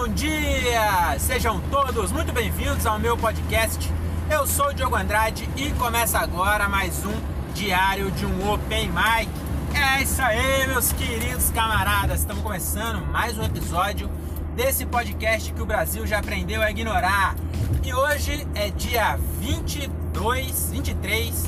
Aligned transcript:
Bom 0.00 0.08
dia! 0.08 1.18
Sejam 1.18 1.60
todos 1.70 2.10
muito 2.10 2.32
bem-vindos 2.32 2.86
ao 2.86 2.98
meu 2.98 3.18
podcast. 3.18 3.86
Eu 4.30 4.46
sou 4.46 4.68
o 4.68 4.72
Diogo 4.72 4.96
Andrade 4.96 5.46
e 5.54 5.70
começa 5.72 6.18
agora 6.18 6.66
mais 6.70 7.04
um 7.04 7.12
diário 7.52 8.10
de 8.12 8.24
um 8.24 8.50
Open 8.50 8.88
Mic. 8.88 9.28
É 9.74 10.02
isso 10.02 10.22
aí, 10.22 10.66
meus 10.68 10.90
queridos 10.92 11.50
camaradas. 11.50 12.20
Estamos 12.20 12.42
começando 12.42 13.04
mais 13.12 13.36
um 13.36 13.42
episódio 13.42 14.10
desse 14.56 14.86
podcast 14.86 15.52
que 15.52 15.60
o 15.60 15.66
Brasil 15.66 16.06
já 16.06 16.20
aprendeu 16.20 16.62
a 16.62 16.70
ignorar. 16.70 17.36
E 17.84 17.92
hoje 17.92 18.48
é 18.54 18.70
dia 18.70 19.18
22, 19.38 20.70
23 20.70 21.44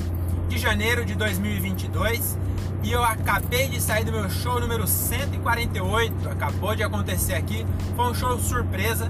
de 0.50 0.58
janeiro 0.58 1.06
de 1.06 1.14
2022 1.14 2.36
e 2.82 2.90
eu 2.90 3.02
acabei 3.02 3.68
de 3.68 3.80
sair 3.80 4.04
do 4.04 4.12
meu 4.12 4.28
show 4.28 4.60
número 4.60 4.86
148, 4.86 6.28
acabou 6.28 6.74
de 6.74 6.82
acontecer 6.82 7.34
aqui. 7.34 7.64
Foi 7.94 8.06
um 8.06 8.14
show 8.14 8.38
surpresa 8.38 9.06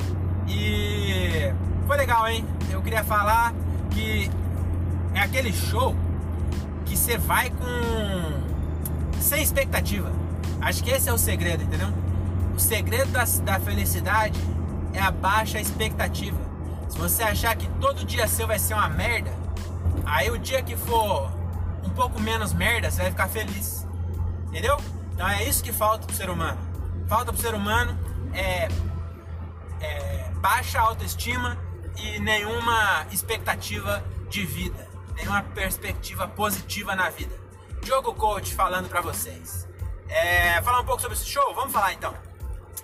e 0.46 1.52
foi 1.86 1.96
legal, 1.96 2.28
hein? 2.28 2.44
Eu 2.70 2.82
queria 2.82 3.02
falar 3.02 3.54
que 3.90 4.30
é 5.14 5.20
aquele 5.20 5.52
show 5.52 5.96
que 6.84 6.96
você 6.96 7.16
vai 7.16 7.50
com 7.50 9.20
sem 9.20 9.42
expectativa. 9.42 10.12
Acho 10.60 10.84
que 10.84 10.90
esse 10.90 11.08
é 11.08 11.12
o 11.12 11.18
segredo, 11.18 11.62
entendeu? 11.62 11.88
O 12.54 12.60
segredo 12.60 13.10
da, 13.10 13.24
da 13.24 13.58
felicidade 13.58 14.38
é 14.92 15.00
a 15.00 15.10
baixa 15.10 15.58
expectativa. 15.58 16.38
Se 16.88 16.98
você 16.98 17.22
achar 17.22 17.56
que 17.56 17.66
todo 17.80 18.04
dia 18.04 18.28
seu 18.28 18.46
vai 18.46 18.58
ser 18.58 18.74
uma 18.74 18.88
merda, 18.88 19.32
aí 20.04 20.30
o 20.30 20.38
dia 20.38 20.62
que 20.62 20.76
for 20.76 21.32
um 21.92 21.94
pouco 21.94 22.18
menos 22.18 22.54
merda, 22.54 22.90
você 22.90 23.02
vai 23.02 23.10
ficar 23.10 23.28
feliz. 23.28 23.86
Entendeu? 24.48 24.78
Então 25.12 25.28
é 25.28 25.44
isso 25.44 25.62
que 25.62 25.72
falta 25.72 26.06
pro 26.06 26.16
ser 26.16 26.30
humano. 26.30 26.58
Falta 27.06 27.32
pro 27.32 27.40
ser 27.40 27.54
humano 27.54 27.98
é, 28.32 28.68
é 29.80 30.30
baixa 30.36 30.80
autoestima 30.80 31.58
e 31.98 32.18
nenhuma 32.18 33.06
expectativa 33.12 34.02
de 34.30 34.44
vida, 34.46 34.88
nenhuma 35.14 35.42
perspectiva 35.42 36.26
positiva 36.26 36.96
na 36.96 37.10
vida. 37.10 37.38
Diogo 37.82 38.14
Coach 38.14 38.54
falando 38.54 38.88
para 38.88 39.02
vocês. 39.02 39.68
É, 40.08 40.62
falar 40.62 40.80
um 40.80 40.84
pouco 40.84 41.02
sobre 41.02 41.16
esse 41.16 41.26
show? 41.26 41.54
Vamos 41.54 41.72
falar 41.72 41.92
então. 41.92 42.14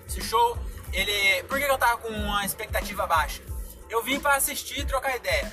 Esse 0.06 0.20
show, 0.20 0.58
ele. 0.92 1.42
Por 1.44 1.58
que 1.58 1.64
eu 1.64 1.78
tava 1.78 1.96
com 1.98 2.08
uma 2.08 2.44
expectativa 2.44 3.06
baixa? 3.06 3.42
Eu 3.88 4.02
vim 4.02 4.20
para 4.20 4.34
assistir 4.34 4.80
e 4.80 4.84
trocar 4.84 5.16
ideia 5.16 5.50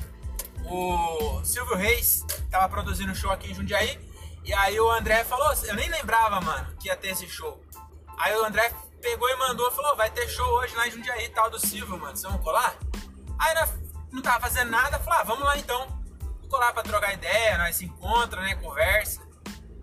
o 0.67 1.43
Silvio 1.43 1.75
Reis 1.75 2.25
tava 2.49 2.67
produzindo 2.69 3.11
um 3.11 3.15
show 3.15 3.31
aqui 3.31 3.51
em 3.51 3.55
Jundiaí. 3.55 3.99
E 4.43 4.53
aí 4.53 4.79
o 4.79 4.91
André 4.91 5.23
falou, 5.23 5.51
eu 5.63 5.75
nem 5.75 5.89
lembrava, 5.89 6.39
mano, 6.39 6.75
que 6.77 6.87
ia 6.87 6.95
ter 6.95 7.09
esse 7.09 7.27
show. 7.27 7.63
Aí 8.19 8.35
o 8.35 8.45
André 8.45 8.71
pegou 9.01 9.29
e 9.29 9.35
mandou, 9.37 9.71
falou, 9.71 9.95
vai 9.95 10.09
ter 10.09 10.27
show 10.29 10.47
hoje 10.59 10.75
lá 10.75 10.87
em 10.87 10.91
Jundiaí, 10.91 11.29
tal, 11.29 11.49
do 11.49 11.59
Silvio, 11.59 11.97
mano, 11.97 12.15
vocês 12.15 12.31
vão 12.31 12.41
colar? 12.41 12.75
Aí 13.39 13.53
nós 13.55 13.71
não 14.11 14.21
tava 14.21 14.41
fazendo 14.41 14.71
nada, 14.71 14.99
falou, 14.99 15.19
ah, 15.19 15.23
vamos 15.23 15.43
lá 15.43 15.57
então. 15.57 15.87
Vou 16.41 16.49
colar 16.49 16.73
pra 16.73 16.83
trocar 16.83 17.13
ideia, 17.13 17.57
nós 17.57 17.75
se 17.75 17.85
encontra, 17.85 18.41
né, 18.41 18.55
conversa. 18.55 19.21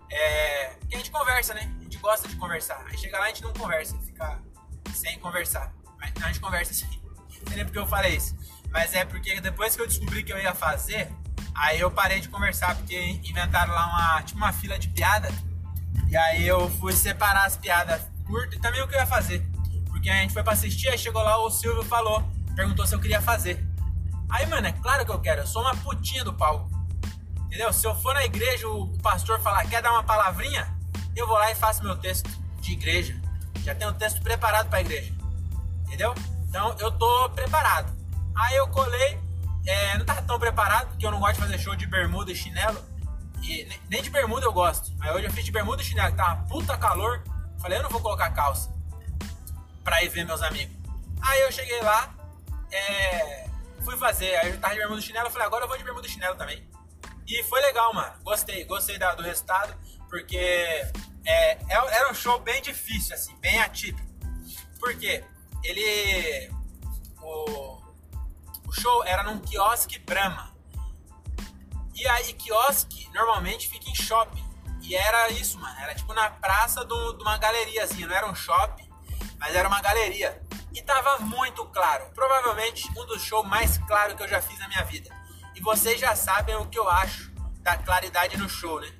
É, 0.09 0.77
a 0.91 0.97
gente 0.97 1.11
conversa, 1.11 1.53
né, 1.53 1.73
a 1.79 1.83
gente 1.83 1.97
gosta 1.97 2.27
de 2.27 2.35
conversar. 2.35 2.83
Aí 2.87 2.97
chega 2.97 3.19
lá 3.19 3.25
a 3.25 3.27
gente 3.27 3.43
não 3.43 3.53
conversa, 3.53 3.97
fica 3.99 4.41
sem 4.93 5.19
conversar. 5.19 5.73
Mas 5.97 6.11
a 6.23 6.27
gente 6.27 6.39
conversa 6.39 6.73
sim. 6.73 6.87
Não 7.43 7.47
sei 7.47 7.57
nem 7.57 7.65
porque 7.65 7.79
eu 7.79 7.87
falei 7.87 8.15
isso. 8.15 8.35
Mas 8.73 8.95
é 8.95 9.05
porque 9.05 9.39
depois 9.39 9.75
que 9.75 9.81
eu 9.83 9.87
descobri 9.87 10.23
que 10.23 10.33
eu 10.33 10.39
ia 10.39 10.55
fazer, 10.55 11.07
aí 11.53 11.79
eu 11.79 11.91
parei 11.91 12.19
de 12.19 12.27
conversar, 12.27 12.75
porque 12.75 12.99
inventaram 13.23 13.71
lá 13.71 13.85
uma, 13.85 14.23
tipo 14.23 14.37
uma 14.37 14.51
fila 14.51 14.79
de 14.79 14.87
piada. 14.87 15.29
E 16.09 16.17
aí 16.17 16.47
eu 16.47 16.67
fui 16.79 16.91
separar 16.91 17.45
as 17.45 17.55
piadas 17.55 18.01
curtas 18.25 18.55
e 18.55 18.59
também 18.59 18.81
o 18.81 18.87
que 18.87 18.95
eu 18.95 18.99
ia 18.99 19.05
fazer. 19.05 19.45
Porque 19.87 20.09
a 20.09 20.15
gente 20.15 20.33
foi 20.33 20.41
pra 20.41 20.53
assistir, 20.53 20.89
aí 20.89 20.97
chegou 20.97 21.21
lá, 21.21 21.37
o 21.37 21.51
Silvio 21.51 21.83
falou, 21.83 22.23
perguntou 22.55 22.87
se 22.87 22.95
eu 22.95 22.99
queria 22.99 23.21
fazer. 23.21 23.63
Aí, 24.27 24.47
mano, 24.47 24.65
é 24.65 24.71
claro 24.71 25.05
que 25.05 25.11
eu 25.11 25.19
quero, 25.19 25.41
eu 25.41 25.47
sou 25.47 25.61
uma 25.61 25.75
putinha 25.75 26.23
do 26.23 26.33
palco. 26.33 26.67
Entendeu? 27.45 27.71
Se 27.71 27.85
eu 27.85 27.93
for 27.93 28.15
na 28.15 28.25
igreja, 28.25 28.67
o 28.67 28.97
pastor 29.03 29.39
falar, 29.39 29.67
quer 29.67 29.83
dar 29.83 29.91
uma 29.91 30.03
palavrinha? 30.03 30.67
Eu 31.15 31.27
vou 31.27 31.37
lá 31.37 31.51
e 31.51 31.55
faço 31.55 31.83
meu 31.83 31.95
texto 31.95 32.27
de 32.59 32.73
igreja. 32.73 33.15
Já 33.63 33.75
tenho 33.75 33.91
o 33.91 33.93
texto 33.93 34.19
preparado 34.23 34.67
pra 34.67 34.81
igreja. 34.81 35.13
Entendeu? 35.85 36.15
Então 36.49 36.75
eu 36.79 36.91
tô 36.91 37.29
preparado. 37.29 37.92
Aí 38.35 38.55
eu 38.55 38.67
colei, 38.67 39.19
é, 39.65 39.97
não 39.97 40.05
tava 40.05 40.21
tão 40.23 40.39
preparado, 40.39 40.89
porque 40.89 41.05
eu 41.05 41.11
não 41.11 41.19
gosto 41.19 41.35
de 41.35 41.41
fazer 41.41 41.57
show 41.59 41.75
de 41.75 41.85
bermuda 41.85 42.31
e 42.31 42.35
chinelo. 42.35 42.83
E 43.41 43.67
nem 43.89 44.01
de 44.01 44.09
bermuda 44.09 44.45
eu 44.45 44.53
gosto. 44.53 44.91
Mas 44.97 45.13
hoje 45.15 45.25
eu 45.25 45.31
fiz 45.31 45.43
de 45.43 45.51
bermuda 45.51 45.81
e 45.81 45.85
chinelo, 45.85 46.15
que 46.15 46.21
uma 46.21 46.35
puta 46.47 46.77
calor. 46.77 47.23
Falei, 47.61 47.77
eu 47.77 47.83
não 47.83 47.89
vou 47.89 48.01
colocar 48.01 48.29
calça 48.31 48.73
pra 49.83 50.03
ir 50.03 50.09
ver 50.09 50.25
meus 50.25 50.41
amigos. 50.41 50.75
Aí 51.21 51.41
eu 51.41 51.51
cheguei 51.51 51.81
lá, 51.81 52.13
é, 52.71 53.49
fui 53.83 53.97
fazer. 53.97 54.35
Aí 54.37 54.51
eu 54.51 54.59
tava 54.59 54.73
de 54.73 54.79
bermuda 54.79 54.99
e 54.99 55.03
chinelo, 55.03 55.29
falei, 55.29 55.47
agora 55.47 55.65
eu 55.65 55.67
vou 55.67 55.77
de 55.77 55.83
bermuda 55.83 56.07
e 56.07 56.09
chinelo 56.09 56.35
também. 56.35 56.67
E 57.27 57.43
foi 57.43 57.61
legal, 57.61 57.93
mano. 57.93 58.13
Gostei, 58.23 58.65
gostei 58.65 58.97
do 58.97 59.23
resultado, 59.23 59.73
porque 60.09 60.37
é, 60.37 60.91
é, 61.25 61.57
era 61.69 62.11
um 62.11 62.13
show 62.13 62.39
bem 62.39 62.61
difícil, 62.61 63.15
assim, 63.15 63.35
bem 63.37 63.59
atípico. 63.59 64.07
Por 64.79 64.95
quê? 64.97 65.23
Ele. 65.63 66.51
O, 67.21 67.81
show 68.73 69.03
era 69.05 69.23
num 69.23 69.39
quiosque 69.39 69.99
Brahma. 69.99 70.53
E 71.95 72.07
aí, 72.07 72.33
quiosque 72.33 73.09
normalmente 73.13 73.69
fica 73.69 73.89
em 73.89 73.95
shopping. 73.95 74.43
E 74.81 74.95
era 74.95 75.29
isso, 75.29 75.59
mano. 75.59 75.79
Era 75.79 75.95
tipo 75.95 76.13
na 76.13 76.29
praça 76.29 76.83
de 76.85 76.93
uma 76.93 77.37
galeriazinha. 77.37 78.07
Não 78.07 78.15
era 78.15 78.27
um 78.27 78.35
shopping, 78.35 78.89
mas 79.39 79.55
era 79.55 79.67
uma 79.67 79.81
galeria. 79.81 80.41
E 80.73 80.81
tava 80.81 81.19
muito 81.19 81.65
claro. 81.65 82.05
Provavelmente 82.13 82.89
um 82.97 83.05
dos 83.05 83.21
shows 83.21 83.47
mais 83.47 83.77
claros 83.77 84.15
que 84.15 84.23
eu 84.23 84.27
já 84.27 84.41
fiz 84.41 84.59
na 84.59 84.67
minha 84.67 84.83
vida. 84.83 85.09
E 85.55 85.61
vocês 85.61 85.99
já 85.99 86.15
sabem 86.15 86.55
o 86.55 86.65
que 86.65 86.79
eu 86.79 86.89
acho 86.89 87.31
da 87.61 87.77
claridade 87.77 88.35
no 88.37 88.49
show, 88.49 88.81
né? 88.81 88.91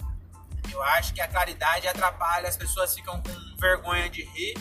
Eu 0.72 0.82
acho 0.82 1.14
que 1.14 1.22
a 1.22 1.28
claridade 1.28 1.88
atrapalha, 1.88 2.48
as 2.48 2.56
pessoas 2.56 2.94
ficam 2.94 3.22
com 3.22 3.58
vergonha 3.60 4.10
de 4.10 4.24
rir. 4.24 4.54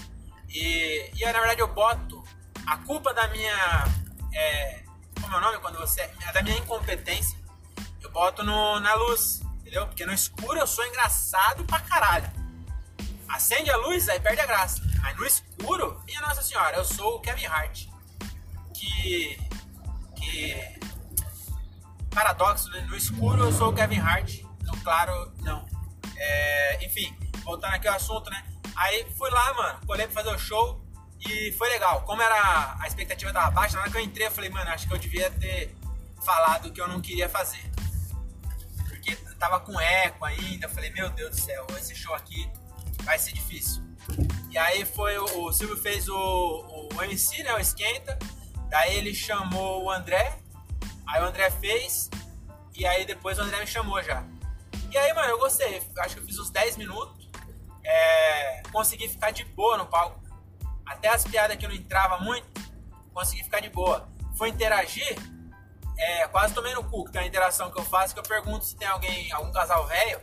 E, 0.48 1.10
e 1.14 1.24
na 1.24 1.32
verdade 1.32 1.60
eu 1.60 1.68
boto 1.68 2.22
a 2.66 2.76
culpa 2.78 3.14
da 3.14 3.28
minha 3.28 3.84
é, 4.34 4.82
o 5.36 5.40
nome 5.40 5.58
quando 5.58 5.78
você. 5.78 6.00
É 6.00 6.32
da 6.32 6.42
minha 6.42 6.58
incompetência. 6.58 7.38
Eu 8.00 8.10
boto 8.10 8.42
no, 8.42 8.80
na 8.80 8.94
luz, 8.94 9.40
entendeu? 9.60 9.86
Porque 9.86 10.04
no 10.04 10.12
escuro 10.12 10.58
eu 10.58 10.66
sou 10.66 10.84
engraçado 10.86 11.64
pra 11.64 11.80
caralho. 11.80 12.30
Acende 13.28 13.70
a 13.70 13.76
luz, 13.76 14.08
aí 14.08 14.20
perde 14.20 14.40
a 14.40 14.46
graça. 14.46 14.82
Mas 15.00 15.16
no 15.16 15.26
escuro, 15.26 16.02
minha 16.04 16.20
Nossa 16.20 16.42
Senhora, 16.42 16.76
eu 16.76 16.84
sou 16.84 17.16
o 17.16 17.20
Kevin 17.20 17.46
Hart. 17.46 17.86
Que. 18.74 19.38
Que. 20.16 20.80
Paradoxo, 22.10 22.68
né? 22.70 22.82
No 22.82 22.96
escuro 22.96 23.44
eu 23.44 23.52
sou 23.52 23.70
o 23.70 23.74
Kevin 23.74 24.00
Hart. 24.00 24.42
No 24.62 24.76
claro, 24.82 25.32
não. 25.38 25.66
É, 26.16 26.84
enfim, 26.84 27.16
voltando 27.42 27.74
aqui 27.74 27.88
ao 27.88 27.96
assunto, 27.96 28.30
né? 28.30 28.44
Aí 28.76 29.06
fui 29.16 29.30
lá, 29.30 29.54
mano, 29.54 29.86
colhei 29.86 30.06
pra 30.06 30.22
fazer 30.22 30.34
o 30.34 30.38
show. 30.38 30.81
E 31.28 31.52
foi 31.52 31.68
legal. 31.68 32.02
Como 32.02 32.20
era 32.20 32.76
a 32.80 32.86
expectativa 32.86 33.32
tava 33.32 33.50
baixa, 33.50 33.76
na 33.76 33.82
hora 33.82 33.90
que 33.90 33.96
eu 33.96 34.02
entrei, 34.02 34.26
eu 34.26 34.30
falei, 34.30 34.50
mano, 34.50 34.70
acho 34.70 34.88
que 34.88 34.94
eu 34.94 34.98
devia 34.98 35.30
ter 35.30 35.74
falado 36.24 36.72
que 36.72 36.80
eu 36.80 36.88
não 36.88 37.00
queria 37.00 37.28
fazer. 37.28 37.70
Porque 38.88 39.14
tava 39.38 39.60
com 39.60 39.80
eco 39.80 40.24
ainda. 40.24 40.66
Eu 40.66 40.70
falei, 40.70 40.90
meu 40.90 41.10
Deus 41.10 41.30
do 41.30 41.40
céu, 41.40 41.66
esse 41.78 41.94
show 41.94 42.14
aqui 42.14 42.50
vai 43.04 43.18
ser 43.18 43.32
difícil. 43.32 43.82
E 44.50 44.58
aí 44.58 44.84
foi 44.84 45.16
o, 45.18 45.46
o 45.46 45.52
Silvio 45.52 45.76
fez 45.76 46.08
o, 46.08 46.88
o 46.94 47.02
MC, 47.02 47.42
né? 47.42 47.54
O 47.54 47.58
Esquenta. 47.58 48.18
Daí 48.68 48.96
ele 48.96 49.14
chamou 49.14 49.84
o 49.84 49.90
André. 49.90 50.38
Aí 51.06 51.22
o 51.22 51.26
André 51.26 51.50
fez. 51.50 52.10
E 52.74 52.86
aí 52.86 53.04
depois 53.04 53.38
o 53.38 53.42
André 53.42 53.60
me 53.60 53.66
chamou 53.66 54.02
já. 54.02 54.24
E 54.90 54.98
aí, 54.98 55.12
mano, 55.14 55.30
eu 55.30 55.38
gostei. 55.38 55.82
Acho 55.98 56.16
que 56.16 56.20
eu 56.20 56.26
fiz 56.26 56.38
uns 56.38 56.50
10 56.50 56.76
minutos. 56.76 57.30
É, 57.84 58.62
consegui 58.72 59.08
ficar 59.08 59.30
de 59.30 59.44
boa 59.44 59.76
no 59.76 59.86
palco 59.86 60.21
até 60.92 61.08
as 61.08 61.24
piadas 61.24 61.56
que 61.56 61.66
não 61.66 61.74
entrava 61.74 62.18
muito, 62.18 62.46
consegui 63.12 63.42
ficar 63.42 63.60
de 63.60 63.68
boa. 63.68 64.08
Foi 64.36 64.48
interagir, 64.48 65.16
é, 65.98 66.26
quase 66.28 66.54
tomei 66.54 66.74
no 66.74 66.84
cu, 66.84 67.04
que 67.04 67.12
tem 67.12 67.22
uma 67.22 67.26
interação 67.26 67.70
que 67.70 67.78
eu 67.78 67.84
faço, 67.84 68.14
que 68.14 68.20
eu 68.20 68.24
pergunto 68.24 68.64
se 68.64 68.76
tem 68.76 68.88
alguém, 68.88 69.30
algum 69.32 69.52
casal 69.52 69.86
velho, 69.86 70.20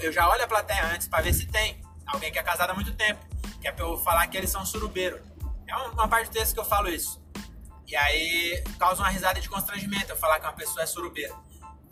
eu 0.00 0.12
já 0.12 0.28
olho 0.28 0.44
a 0.44 0.46
plateia 0.46 0.84
antes 0.86 1.08
para 1.08 1.22
ver 1.22 1.32
se 1.32 1.46
tem 1.46 1.80
alguém 2.06 2.30
que 2.30 2.38
é 2.38 2.42
casado 2.42 2.70
há 2.70 2.74
muito 2.74 2.94
tempo, 2.94 3.24
que 3.60 3.68
é 3.68 3.72
pra 3.72 3.84
eu 3.84 3.96
falar 3.98 4.26
que 4.26 4.36
eles 4.36 4.50
são 4.50 4.64
surubeiro. 4.64 5.20
É 5.66 5.76
uma 5.76 6.08
parte 6.08 6.28
do 6.28 6.32
texto 6.32 6.54
que 6.54 6.60
eu 6.60 6.64
falo 6.64 6.88
isso. 6.88 7.20
E 7.86 7.96
aí 7.96 8.62
causa 8.78 9.02
uma 9.02 9.08
risada 9.08 9.40
de 9.40 9.48
constrangimento 9.48 10.10
eu 10.10 10.16
falar 10.16 10.38
que 10.40 10.46
uma 10.46 10.52
pessoa 10.52 10.82
é 10.82 10.86
surubeira. 10.86 11.34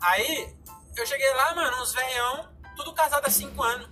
Aí 0.01 0.55
eu 0.95 1.05
cheguei 1.05 1.33
lá, 1.33 1.55
mano, 1.55 1.81
uns 1.81 1.93
velhão, 1.93 2.49
tudo 2.75 2.93
casado 2.93 3.25
há 3.25 3.29
5 3.29 3.63
anos. 3.63 3.87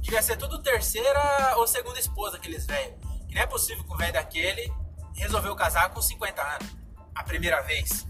Devia 0.00 0.22
ser 0.22 0.36
tudo 0.36 0.62
terceira 0.62 1.54
ou 1.56 1.66
segunda 1.66 1.98
esposa, 1.98 2.36
aqueles 2.36 2.66
velhos. 2.66 3.05
Não 3.36 3.42
é 3.42 3.46
possível 3.46 3.84
que 3.84 3.92
um 3.92 3.96
velho 3.98 4.14
daquele 4.14 4.72
resolveu 5.14 5.54
casar 5.54 5.90
com 5.90 6.00
50 6.00 6.42
anos, 6.42 6.74
a 7.14 7.22
primeira 7.22 7.60
vez. 7.60 8.06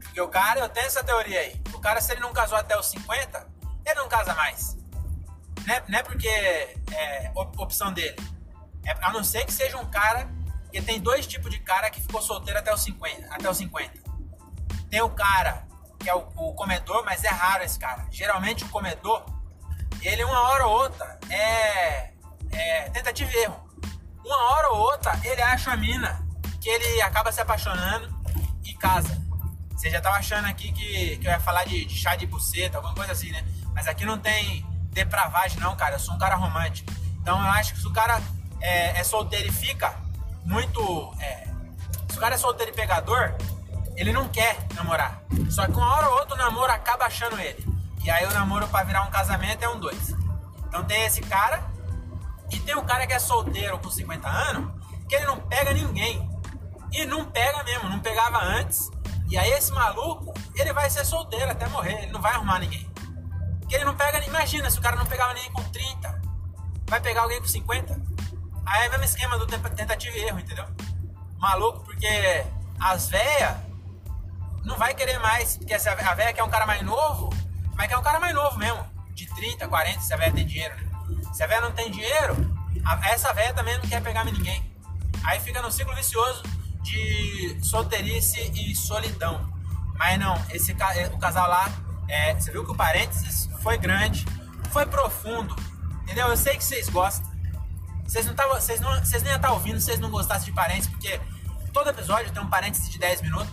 Porque 0.00 0.20
o 0.20 0.26
cara, 0.26 0.58
eu 0.58 0.68
tenho 0.68 0.86
essa 0.86 1.04
teoria 1.04 1.38
aí. 1.38 1.62
O 1.72 1.78
cara, 1.78 2.00
se 2.00 2.10
ele 2.10 2.20
não 2.20 2.32
casou 2.32 2.58
até 2.58 2.76
os 2.76 2.86
50, 2.86 3.46
ele 3.86 3.94
não 3.94 4.08
casa 4.08 4.34
mais. 4.34 4.76
Não 5.64 5.72
é, 5.72 5.84
não 5.86 5.98
é 6.00 6.02
porque 6.02 6.26
é 6.26 7.30
opção 7.36 7.92
dele. 7.92 8.16
É, 8.84 8.90
a 9.00 9.12
não 9.12 9.22
ser 9.22 9.44
que 9.44 9.52
seja 9.52 9.76
um 9.76 9.88
cara 9.88 10.28
Porque 10.64 10.82
tem 10.82 10.98
dois 10.98 11.28
tipos 11.28 11.48
de 11.48 11.60
cara 11.60 11.88
que 11.88 12.00
ficou 12.00 12.20
solteiro 12.20 12.58
até 12.58 12.74
os 12.74 12.82
50. 12.82 13.32
Até 13.32 13.48
os 13.48 13.56
50. 13.56 14.00
Tem 14.90 15.00
o 15.00 15.10
cara 15.10 15.64
que 15.96 16.10
é 16.10 16.14
o, 16.14 16.26
o 16.34 16.54
comedor, 16.54 17.04
mas 17.04 17.22
é 17.22 17.28
raro 17.28 17.62
esse 17.62 17.78
cara. 17.78 18.04
Geralmente 18.10 18.64
o 18.64 18.68
comedor, 18.68 19.24
ele 20.02 20.24
uma 20.24 20.40
hora 20.48 20.66
ou 20.66 20.72
outra 20.76 21.20
é, 21.30 22.10
é 22.50 22.90
tentativa 22.90 23.30
e 23.30 23.36
erro. 23.44 23.69
Uma 24.24 24.36
hora 24.50 24.70
ou 24.70 24.78
outra 24.78 25.18
ele 25.24 25.40
acha 25.42 25.72
a 25.72 25.76
mina 25.76 26.20
que 26.60 26.68
ele 26.68 27.00
acaba 27.02 27.32
se 27.32 27.40
apaixonando 27.40 28.08
e 28.64 28.74
casa. 28.74 29.20
Você 29.74 29.88
já 29.88 30.00
tava 30.00 30.16
achando 30.16 30.46
aqui 30.46 30.72
que, 30.72 31.16
que 31.16 31.26
eu 31.26 31.30
ia 31.30 31.40
falar 31.40 31.64
de, 31.64 31.84
de 31.86 31.96
chá 31.96 32.14
de 32.14 32.26
buceta, 32.26 32.76
alguma 32.76 32.94
coisa 32.94 33.12
assim, 33.12 33.30
né? 33.30 33.44
Mas 33.74 33.88
aqui 33.88 34.04
não 34.04 34.18
tem 34.18 34.64
depravagem 34.92 35.58
não, 35.58 35.74
cara. 35.74 35.94
Eu 35.94 35.98
sou 35.98 36.14
um 36.14 36.18
cara 36.18 36.34
romântico. 36.34 36.92
Então 37.20 37.40
eu 37.40 37.50
acho 37.50 37.72
que 37.74 37.80
se 37.80 37.86
o 37.86 37.92
cara 37.92 38.20
é, 38.60 39.00
é 39.00 39.04
solteiro 39.04 39.48
e 39.48 39.52
fica 39.52 39.94
muito. 40.44 41.14
É, 41.18 41.48
se 42.10 42.18
o 42.18 42.20
cara 42.20 42.34
é 42.34 42.38
solteiro 42.38 42.72
e 42.72 42.74
pegador, 42.74 43.34
ele 43.96 44.12
não 44.12 44.28
quer 44.28 44.58
namorar. 44.74 45.22
Só 45.50 45.64
que 45.64 45.72
uma 45.72 45.94
hora 45.94 46.08
ou 46.10 46.18
outra 46.18 46.34
o 46.34 46.38
namoro 46.38 46.72
acaba 46.72 47.06
achando 47.06 47.38
ele. 47.38 47.66
E 48.02 48.10
aí 48.10 48.26
o 48.26 48.32
namoro 48.32 48.68
para 48.68 48.84
virar 48.84 49.02
um 49.02 49.10
casamento 49.10 49.62
é 49.62 49.68
um 49.68 49.78
dois. 49.78 50.14
Então 50.68 50.84
tem 50.84 51.04
esse 51.04 51.20
cara 51.22 51.69
e 52.50 52.58
tem 52.60 52.76
o 52.76 52.82
cara 52.82 53.06
que 53.06 53.12
é 53.12 53.18
solteiro 53.18 53.78
com 53.78 53.90
50 53.90 54.28
anos, 54.28 54.72
que 55.08 55.14
ele 55.14 55.26
não 55.26 55.38
pega 55.40 55.72
ninguém. 55.72 56.28
E 56.92 57.06
não 57.06 57.24
pega 57.24 57.62
mesmo, 57.62 57.88
não 57.88 58.00
pegava 58.00 58.38
antes. 58.42 58.90
E 59.28 59.38
aí 59.38 59.50
esse 59.52 59.70
maluco, 59.72 60.34
ele 60.56 60.72
vai 60.72 60.90
ser 60.90 61.04
solteiro 61.04 61.50
até 61.50 61.68
morrer, 61.68 62.02
ele 62.02 62.12
não 62.12 62.20
vai 62.20 62.34
arrumar 62.34 62.58
ninguém. 62.58 62.90
Porque 63.60 63.76
ele 63.76 63.84
não 63.84 63.94
pega, 63.94 64.24
imagina 64.26 64.68
se 64.70 64.78
o 64.78 64.82
cara 64.82 64.96
não 64.96 65.06
pegava 65.06 65.32
ninguém 65.34 65.52
com 65.52 65.62
30, 65.62 66.20
vai 66.88 67.00
pegar 67.00 67.22
alguém 67.22 67.40
com 67.40 67.46
50. 67.46 68.00
Aí 68.66 68.84
é 68.84 68.88
o 68.88 68.90
mesmo 68.90 69.04
esquema 69.04 69.38
do 69.38 69.46
tentativa 69.46 70.16
e 70.16 70.24
erro, 70.24 70.40
entendeu? 70.40 70.66
Maluco, 71.38 71.84
porque 71.84 72.44
as 72.80 73.08
velhas 73.08 73.56
não 74.64 74.76
vai 74.76 74.94
querer 74.94 75.18
mais, 75.20 75.56
porque 75.56 75.74
a 75.74 76.14
velha 76.14 76.32
quer 76.32 76.42
um 76.42 76.50
cara 76.50 76.66
mais 76.66 76.82
novo, 76.82 77.30
mas 77.76 77.88
quer 77.88 77.96
um 77.96 78.02
cara 78.02 78.18
mais 78.18 78.34
novo 78.34 78.58
mesmo, 78.58 78.84
de 79.14 79.26
30, 79.26 79.68
40, 79.68 80.00
se 80.00 80.12
a 80.12 80.16
velha 80.16 80.32
tem 80.32 80.44
dinheiro, 80.44 80.76
né? 80.76 80.89
Se 81.32 81.42
a 81.42 81.46
velha 81.46 81.62
não 81.62 81.72
tem 81.72 81.90
dinheiro, 81.90 82.36
essa 83.04 83.32
velha 83.32 83.54
também 83.54 83.76
não 83.78 83.88
quer 83.88 84.02
pegar 84.02 84.24
ninguém. 84.24 84.62
Aí 85.24 85.40
fica 85.40 85.60
no 85.62 85.70
ciclo 85.70 85.94
vicioso 85.94 86.42
de 86.82 87.58
solteirice 87.62 88.40
e 88.54 88.74
solidão. 88.74 89.52
Mas 89.96 90.18
não, 90.18 90.34
esse 90.50 90.72
o 91.12 91.18
casal 91.18 91.48
lá, 91.48 91.70
é, 92.08 92.34
você 92.34 92.50
viu 92.50 92.64
que 92.64 92.70
o 92.70 92.74
parênteses 92.74 93.48
foi 93.62 93.76
grande, 93.76 94.24
foi 94.70 94.86
profundo, 94.86 95.54
entendeu? 96.02 96.28
Eu 96.28 96.36
sei 96.36 96.56
que 96.56 96.64
vocês 96.64 96.88
gostam. 96.88 97.30
Vocês 98.04 98.26
não 98.26 98.34
tavam, 98.34 98.60
vocês 98.60 98.80
não, 98.80 98.98
vocês 98.98 99.22
nem 99.22 99.32
estar 99.34 99.52
ouvindo 99.52 99.78
se 99.78 99.86
vocês 99.86 100.00
não 100.00 100.10
gostassem 100.10 100.46
de 100.46 100.52
parênteses, 100.52 100.90
porque 100.90 101.20
todo 101.72 101.90
episódio 101.90 102.32
tem 102.32 102.42
um 102.42 102.48
parênteses 102.48 102.88
de 102.88 102.98
10 102.98 103.22
minutos 103.22 103.52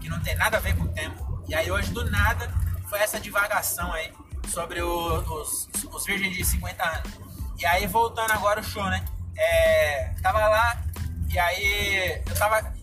que 0.00 0.08
não 0.08 0.18
tem 0.20 0.34
nada 0.36 0.56
a 0.56 0.60
ver 0.60 0.76
com 0.76 0.84
o 0.84 0.88
tema. 0.88 1.14
E 1.46 1.54
aí 1.54 1.70
hoje 1.70 1.92
do 1.92 2.08
nada 2.10 2.48
foi 2.88 3.00
essa 3.00 3.20
divagação 3.20 3.92
aí 3.92 4.12
sobre 4.48 4.82
o, 4.82 5.18
os, 5.40 5.68
os 5.90 6.04
virgens 6.04 6.36
de 6.36 6.44
50 6.44 6.84
anos. 6.84 7.12
E 7.58 7.66
aí 7.66 7.86
voltando 7.86 8.32
agora 8.32 8.60
o 8.60 8.64
show, 8.64 8.84
né? 8.84 9.04
É, 9.36 10.14
tava 10.22 10.46
lá 10.48 10.82
e 11.30 11.38
aí 11.38 12.22
eu 12.26 12.34
tava. 12.34 12.74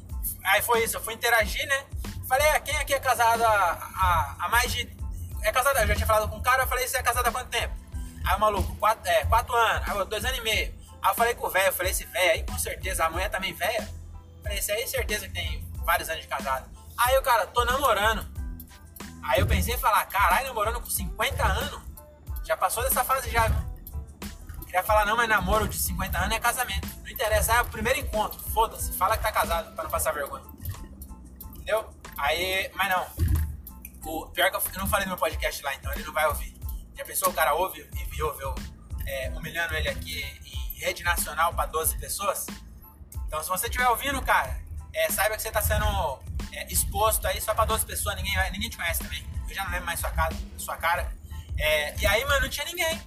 Aí 0.43 0.61
foi 0.61 0.83
isso, 0.83 0.97
eu 0.97 1.01
fui 1.01 1.13
interagir, 1.13 1.65
né? 1.67 1.85
Falei, 2.27 2.47
ah, 2.49 2.59
quem 2.59 2.75
aqui 2.77 2.93
é 2.93 2.99
casado 2.99 3.43
há, 3.43 3.91
há, 3.95 4.35
há 4.39 4.49
mais 4.49 4.71
de. 4.71 4.89
É 5.41 5.51
casado, 5.51 5.77
eu 5.77 5.87
já 5.87 5.95
tinha 5.95 6.07
falado 6.07 6.29
com 6.29 6.37
um 6.37 6.41
cara, 6.41 6.63
eu 6.63 6.67
falei, 6.67 6.87
você 6.87 6.97
é 6.97 7.03
casado 7.03 7.27
há 7.27 7.31
quanto 7.31 7.49
tempo? 7.49 7.73
Aí 8.25 8.35
o 8.35 8.39
maluco, 8.39 8.75
quatro, 8.75 9.09
é, 9.09 9.25
quatro 9.25 9.55
anos, 9.55 9.89
aí, 9.89 10.05
dois 10.05 10.25
anos 10.25 10.37
e 10.37 10.41
meio. 10.41 10.73
Aí 11.01 11.11
eu 11.11 11.15
falei 11.15 11.33
com 11.33 11.47
o 11.47 11.49
velho, 11.49 11.73
falei, 11.73 11.91
esse 11.91 12.05
velho 12.05 12.31
aí 12.31 12.43
com 12.43 12.57
certeza, 12.57 13.05
a 13.05 13.09
mulher 13.09 13.29
também 13.29 13.53
velha. 13.53 13.87
Falei, 14.43 14.57
esse 14.57 14.71
aí 14.71 14.87
certeza 14.87 15.27
que 15.27 15.33
tem 15.33 15.67
vários 15.85 16.09
anos 16.09 16.21
de 16.21 16.27
casado. 16.27 16.69
Aí 16.97 17.17
o 17.17 17.21
cara, 17.21 17.45
tô 17.47 17.63
namorando. 17.65 18.38
Aí 19.23 19.39
eu 19.39 19.47
pensei 19.47 19.75
em 19.75 19.77
falar, 19.77 20.05
caralho, 20.05 20.47
namorando 20.47 20.79
com 20.79 20.89
50 20.89 21.45
anos? 21.45 21.81
Já 22.45 22.57
passou 22.57 22.83
dessa 22.83 23.03
fase 23.03 23.29
já? 23.29 23.49
Queria 24.65 24.83
falar, 24.83 25.05
não, 25.05 25.17
mas 25.17 25.27
namoro 25.27 25.67
de 25.67 25.77
50 25.77 26.17
anos 26.17 26.35
é 26.35 26.39
casamento. 26.39 26.87
Não 27.03 27.09
interessa, 27.09 27.53
é 27.53 27.61
o 27.61 27.65
primeiro 27.65 27.99
encontro. 27.99 28.39
Foda-se, 28.51 28.93
fala 28.93 29.17
que 29.17 29.23
tá 29.23 29.31
casado 29.31 29.73
pra 29.73 29.83
não 29.83 29.91
passar 29.91 30.11
vergonha. 30.11 30.45
Entendeu? 31.55 31.89
Aí, 32.17 32.69
mas 32.75 32.89
não. 32.89 33.07
O, 34.05 34.27
pior 34.27 34.49
que 34.49 34.57
eu, 34.57 34.61
eu 34.73 34.79
não 34.79 34.87
falei 34.87 35.05
no 35.05 35.11
meu 35.11 35.19
podcast 35.19 35.63
lá, 35.63 35.73
então 35.73 35.91
ele 35.93 36.03
não 36.03 36.13
vai 36.13 36.27
ouvir. 36.27 36.55
Já 36.95 37.03
pensou, 37.03 37.29
o 37.29 37.33
cara 37.33 37.53
ouve 37.53 37.87
e 37.95 38.05
me 38.05 38.21
ouve 38.21 38.43
é, 39.07 39.31
humilhando 39.35 39.73
ele 39.73 39.89
aqui 39.89 40.21
em 40.45 40.79
rede 40.79 41.03
nacional 41.03 41.53
pra 41.53 41.65
12 41.65 41.97
pessoas? 41.97 42.45
Então 43.25 43.41
se 43.41 43.49
você 43.49 43.67
estiver 43.67 43.87
ouvindo, 43.87 44.21
cara, 44.21 44.59
é, 44.93 45.09
saiba 45.09 45.35
que 45.35 45.41
você 45.41 45.51
tá 45.51 45.61
sendo 45.61 45.85
é, 46.51 46.71
exposto 46.71 47.25
aí 47.27 47.39
só 47.41 47.53
pra 47.53 47.65
12 47.65 47.85
pessoas, 47.85 48.15
ninguém, 48.15 48.33
ninguém 48.51 48.69
te 48.69 48.77
conhece 48.77 49.03
também. 49.03 49.25
Eu 49.47 49.55
já 49.55 49.63
não 49.63 49.71
lembro 49.71 49.85
mais 49.85 49.99
sua, 49.99 50.11
casa, 50.11 50.37
sua 50.57 50.77
cara. 50.77 51.11
É, 51.57 51.99
e 51.99 52.07
aí, 52.07 52.23
mano, 52.25 52.41
não 52.41 52.49
tinha 52.49 52.65
ninguém. 52.65 53.01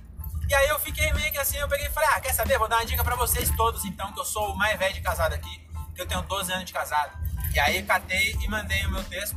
E 0.49 0.55
aí 0.55 0.69
eu 0.69 0.79
fiquei 0.81 1.13
meio 1.13 1.31
que 1.33 1.39
assim, 1.39 1.57
eu 1.57 1.69
peguei 1.69 1.87
e 1.87 1.91
falei, 1.91 2.09
ah, 2.13 2.21
quer 2.21 2.33
saber? 2.33 2.59
Vou 2.59 2.69
dar 2.69 2.77
uma 2.77 2.85
dica 2.85 3.03
pra 3.03 3.17
vocês 3.17 3.51
todos, 3.57 3.85
então, 3.85 4.13
que 4.13 4.21
eu 4.21 4.25
sou 4.25 4.53
o 4.53 4.57
mais 4.57 4.79
velho 4.79 4.93
de 4.93 5.01
casado 5.01 5.33
aqui, 5.33 5.69
que 5.95 6.03
eu 6.03 6.07
tenho 6.07 6.23
12 6.23 6.53
anos 6.53 6.65
de 6.65 6.73
casado. 6.73 7.17
E 7.55 7.61
aí 7.61 7.83
catei 7.83 8.37
e 8.41 8.49
mandei 8.49 8.85
o 8.87 8.91
meu 8.91 9.05
texto. 9.05 9.37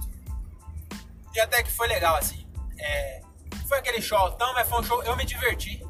E 1.33 1.39
até 1.39 1.63
que 1.63 1.71
foi 1.71 1.87
legal, 1.87 2.15
assim. 2.15 2.45
É, 2.79 3.21
foi 3.67 3.79
aquele 3.79 4.01
show 4.01 4.17
altão, 4.17 4.53
mas 4.53 4.67
foi 4.67 4.79
um 4.79 4.83
show, 4.83 5.03
eu 5.03 5.15
me 5.15 5.25
diverti. 5.25 5.81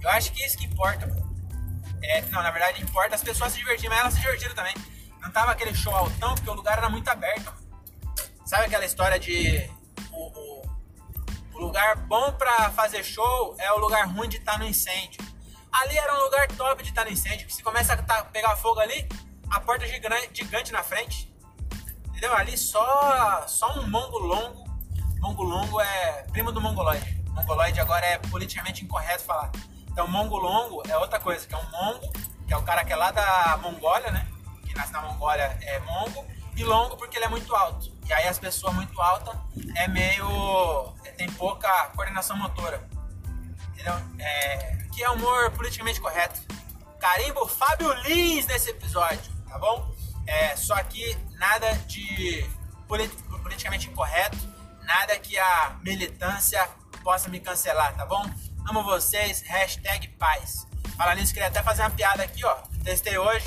Eu 0.00 0.10
acho 0.10 0.32
que 0.32 0.42
é 0.42 0.46
isso 0.46 0.56
que 0.56 0.66
importa, 0.66 1.06
mano. 1.06 1.26
É, 2.02 2.20
não, 2.22 2.42
na 2.42 2.50
verdade 2.50 2.82
importa 2.82 3.14
as 3.14 3.22
pessoas 3.22 3.52
se 3.52 3.58
divertirem, 3.58 3.90
mas 3.90 4.00
elas 4.00 4.14
se 4.14 4.20
divertiram 4.20 4.54
também. 4.54 4.74
Não 5.20 5.30
tava 5.30 5.52
aquele 5.52 5.74
show 5.74 5.94
altão, 5.94 6.34
porque 6.34 6.50
o 6.50 6.54
lugar 6.54 6.78
era 6.78 6.88
muito 6.88 7.08
aberto. 7.08 7.52
Sabe 8.44 8.66
aquela 8.66 8.84
história 8.84 9.18
de 9.18 9.68
o, 10.12 10.62
o 10.62 10.76
o 11.56 11.58
lugar 11.58 11.96
bom 11.96 12.32
para 12.32 12.70
fazer 12.72 13.02
show 13.02 13.56
é 13.58 13.72
o 13.72 13.78
lugar 13.78 14.06
ruim 14.06 14.28
de 14.28 14.36
estar 14.36 14.52
tá 14.52 14.58
no 14.58 14.66
incêndio. 14.66 15.24
Ali 15.72 15.96
era 15.96 16.14
um 16.14 16.24
lugar 16.24 16.46
top 16.48 16.82
de 16.82 16.90
estar 16.90 17.02
tá 17.02 17.08
no 17.08 17.12
incêndio, 17.12 17.46
que 17.46 17.54
se 17.54 17.62
começa 17.62 17.94
a 17.94 17.96
tá, 17.96 18.24
pegar 18.24 18.54
fogo 18.56 18.78
ali, 18.78 19.08
a 19.50 19.58
porta 19.60 19.86
gigante, 19.86 20.30
gigante 20.34 20.70
na 20.70 20.82
frente. 20.82 21.34
Entendeu? 22.08 22.34
Ali 22.34 22.58
só, 22.58 23.46
só 23.48 23.78
um 23.78 23.88
mongo 23.88 24.18
longo. 24.18 24.66
Mongo 25.18 25.42
longo 25.42 25.80
é 25.80 26.26
primo 26.30 26.52
do 26.52 26.60
mongoloide. 26.60 27.24
Mongoloide 27.30 27.80
agora 27.80 28.04
é 28.04 28.18
politicamente 28.18 28.84
incorreto 28.84 29.24
falar. 29.24 29.50
Então, 29.90 30.06
mongo 30.06 30.36
longo 30.36 30.82
é 30.86 30.96
outra 30.98 31.18
coisa, 31.18 31.46
que 31.46 31.54
é 31.54 31.58
um 31.58 31.70
mongo, 31.70 32.12
que 32.46 32.52
é 32.52 32.56
o 32.56 32.62
cara 32.62 32.84
que 32.84 32.92
é 32.92 32.96
lá 32.96 33.10
da 33.10 33.58
Mongólia, 33.62 34.10
né? 34.10 34.28
Nasce 34.76 34.92
na 34.92 35.00
Mongólia 35.02 35.58
é 35.62 35.78
mongo. 35.80 36.26
E 36.56 36.64
longo 36.64 36.96
porque 36.96 37.18
ele 37.18 37.26
é 37.26 37.28
muito 37.28 37.54
alto. 37.54 37.92
E 38.06 38.12
aí 38.12 38.26
as 38.28 38.38
pessoas 38.38 38.74
muito 38.74 38.98
altas 39.00 39.34
é 39.74 39.88
meio 39.88 40.94
tem 41.16 41.30
pouca 41.32 41.68
coordenação 41.94 42.36
motora. 42.36 42.86
Entendeu? 43.72 43.94
É, 44.18 44.76
que 44.92 45.02
é 45.02 45.10
humor 45.10 45.50
politicamente 45.52 46.00
correto. 46.00 46.40
Carimbo 47.00 47.46
Fábio 47.46 47.92
Lins 48.02 48.46
nesse 48.46 48.70
episódio, 48.70 49.30
tá 49.48 49.58
bom? 49.58 49.94
É, 50.26 50.56
só 50.56 50.74
que 50.84 51.16
nada 51.34 51.72
de 51.86 52.48
politicamente 52.88 53.88
incorreto, 53.88 54.38
nada 54.82 55.18
que 55.18 55.38
a 55.38 55.76
militância 55.82 56.66
possa 57.02 57.28
me 57.28 57.38
cancelar, 57.38 57.94
tá 57.96 58.06
bom? 58.06 58.24
Amo 58.68 58.82
vocês, 58.82 59.42
hashtag 59.42 60.08
paz. 60.08 60.66
Falar 60.96 61.14
nisso, 61.14 61.32
queria 61.32 61.48
até 61.48 61.62
fazer 61.62 61.82
uma 61.82 61.90
piada 61.90 62.22
aqui, 62.22 62.44
ó. 62.44 62.54
Testei 62.82 63.18
hoje. 63.18 63.46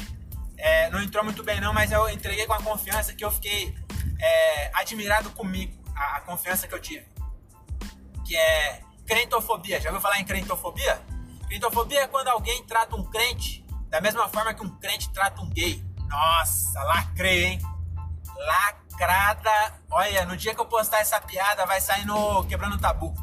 É, 0.60 0.89
não 0.89 1.01
entrou 1.01 1.24
muito 1.24 1.44
bem 1.44 1.60
não, 1.60 1.74
mas 1.74 1.92
eu 1.92 2.10
entreguei 2.10 2.46
com 2.46 2.54
a 2.54 2.62
confiança 2.62 3.13
que 3.13 3.24
eu 3.24 3.32
fiquei 3.32 3.74
é, 4.20 4.72
admirado 4.74 5.30
comigo, 5.32 5.74
a, 5.96 6.18
a 6.18 6.22
confiança 6.22 6.68
que 6.68 6.75
eu 6.75 6.80
tive 6.80 7.10
que 8.30 8.38
é 8.38 8.82
crentofobia. 9.08 9.82
Já 9.82 9.89
ouviu 9.89 10.00
falar 10.00 10.20
em 10.20 10.24
crentofobia? 10.24 11.01
Crentofobia 11.48 12.01
é 12.01 12.08
quando 12.08 12.28
alguém 12.28 12.63
trata 12.63 12.96
um 12.96 13.04
crente 13.04 13.66
da 13.89 14.00
mesma 14.00 14.30
forma 14.30 14.54
que 14.54 14.63
um 14.63 14.70
crente 14.78 15.12
trata 15.12 15.42
um 15.42 15.50
gay. 15.50 15.84
Nossa, 16.08 16.84
lacrei, 16.84 17.46
hein? 17.46 17.62
Lacrada. 18.38 19.74
Olha, 19.89 20.28
no 20.28 20.38
dia 20.38 20.54
que 20.54 20.62
eu 20.62 20.66
postar 20.66 21.00
essa 21.00 21.20
piada, 21.20 21.66
vai 21.66 21.82
sair 21.82 22.06
no 22.06 22.44
Quebrando 22.46 22.78
Tabu. 22.78 23.16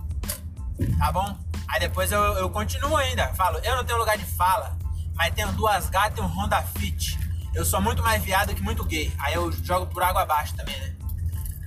Tá 0.99 1.13
bom? 1.13 1.39
Aí 1.69 1.79
depois 1.79 2.11
eu, 2.11 2.21
eu 2.21 2.51
continuo 2.51 2.97
ainda. 2.97 3.33
Falo, 3.35 3.61
eu 3.61 3.77
não 3.77 3.85
tenho 3.85 3.99
lugar 4.01 4.19
de 4.19 4.25
fala, 4.25 4.77
mas 5.15 5.33
tenho 5.35 5.53
duas 5.53 5.89
gatas 5.89 6.19
e 6.19 6.21
um 6.21 6.27
Honda 6.27 6.61
Fit. 6.63 7.17
Eu 7.57 7.65
sou 7.65 7.81
muito 7.81 8.03
mais 8.03 8.23
viado 8.23 8.55
que 8.55 8.61
muito 8.61 8.85
gay. 8.85 9.11
Aí 9.19 9.33
eu 9.33 9.51
jogo 9.51 9.87
por 9.87 10.03
água 10.03 10.21
abaixo 10.21 10.55
também, 10.55 10.79
né? 10.79 10.95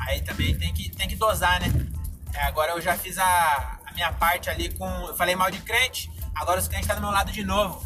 Aí 0.01 0.21
também 0.21 0.55
tem 0.55 0.71
que, 0.71 0.87
tem 0.87 1.07
que 1.07 1.15
dosar, 1.15 1.59
né? 1.59 1.67
É, 2.35 2.43
agora 2.43 2.73
eu 2.73 2.81
já 2.81 2.95
fiz 2.95 3.17
a, 3.17 3.79
a, 3.83 3.91
minha 3.93 4.13
parte 4.13 4.51
ali 4.51 4.71
com. 4.77 4.87
Eu 5.07 5.15
falei 5.15 5.35
mal 5.35 5.49
de 5.49 5.57
crente, 5.57 6.11
agora 6.35 6.59
os 6.59 6.67
crentes 6.67 6.85
estão 6.85 6.95
tá 6.95 7.01
do 7.01 7.07
meu 7.07 7.11
lado 7.11 7.31
de 7.31 7.43
novo. 7.43 7.83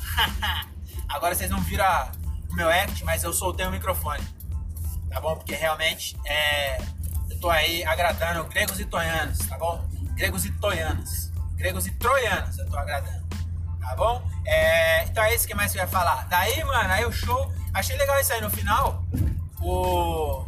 agora 1.07 1.33
vocês 1.33 1.49
não 1.49 1.61
viram 1.61 1.85
a, 1.85 2.11
o 2.49 2.53
meu 2.53 2.69
act, 2.69 3.05
mas 3.05 3.23
eu 3.23 3.31
soltei 3.31 3.65
o 3.65 3.71
microfone. 3.71 4.21
Tá 5.09 5.21
bom? 5.21 5.37
Porque 5.37 5.55
realmente 5.55 6.17
é, 6.25 6.81
eu 7.29 7.39
tô 7.39 7.49
aí 7.49 7.85
agradando 7.85 8.43
gregos 8.49 8.81
e 8.81 8.85
toianos, 8.85 9.37
tá 9.47 9.57
bom? 9.57 9.81
Gregos 10.13 10.43
e 10.43 10.51
toianos. 10.51 11.31
Gregos 11.55 11.87
e 11.87 11.91
troianos 11.91 12.57
eu 12.57 12.69
tô 12.69 12.77
agradando. 12.77 13.23
Tá 13.79 13.95
bom? 13.95 14.29
É, 14.45 15.05
então 15.05 15.23
é 15.23 15.33
isso 15.33 15.47
que 15.47 15.55
mais 15.55 15.73
eu 15.73 15.79
ia 15.79 15.87
falar. 15.87 16.27
Daí, 16.27 16.61
mano, 16.65 16.91
aí 16.91 17.05
o 17.05 17.11
show. 17.13 17.62
Achei 17.73 17.97
legal 17.97 18.19
isso 18.19 18.31
aí 18.31 18.41
no 18.41 18.49
final. 18.49 19.03
O 19.59 20.45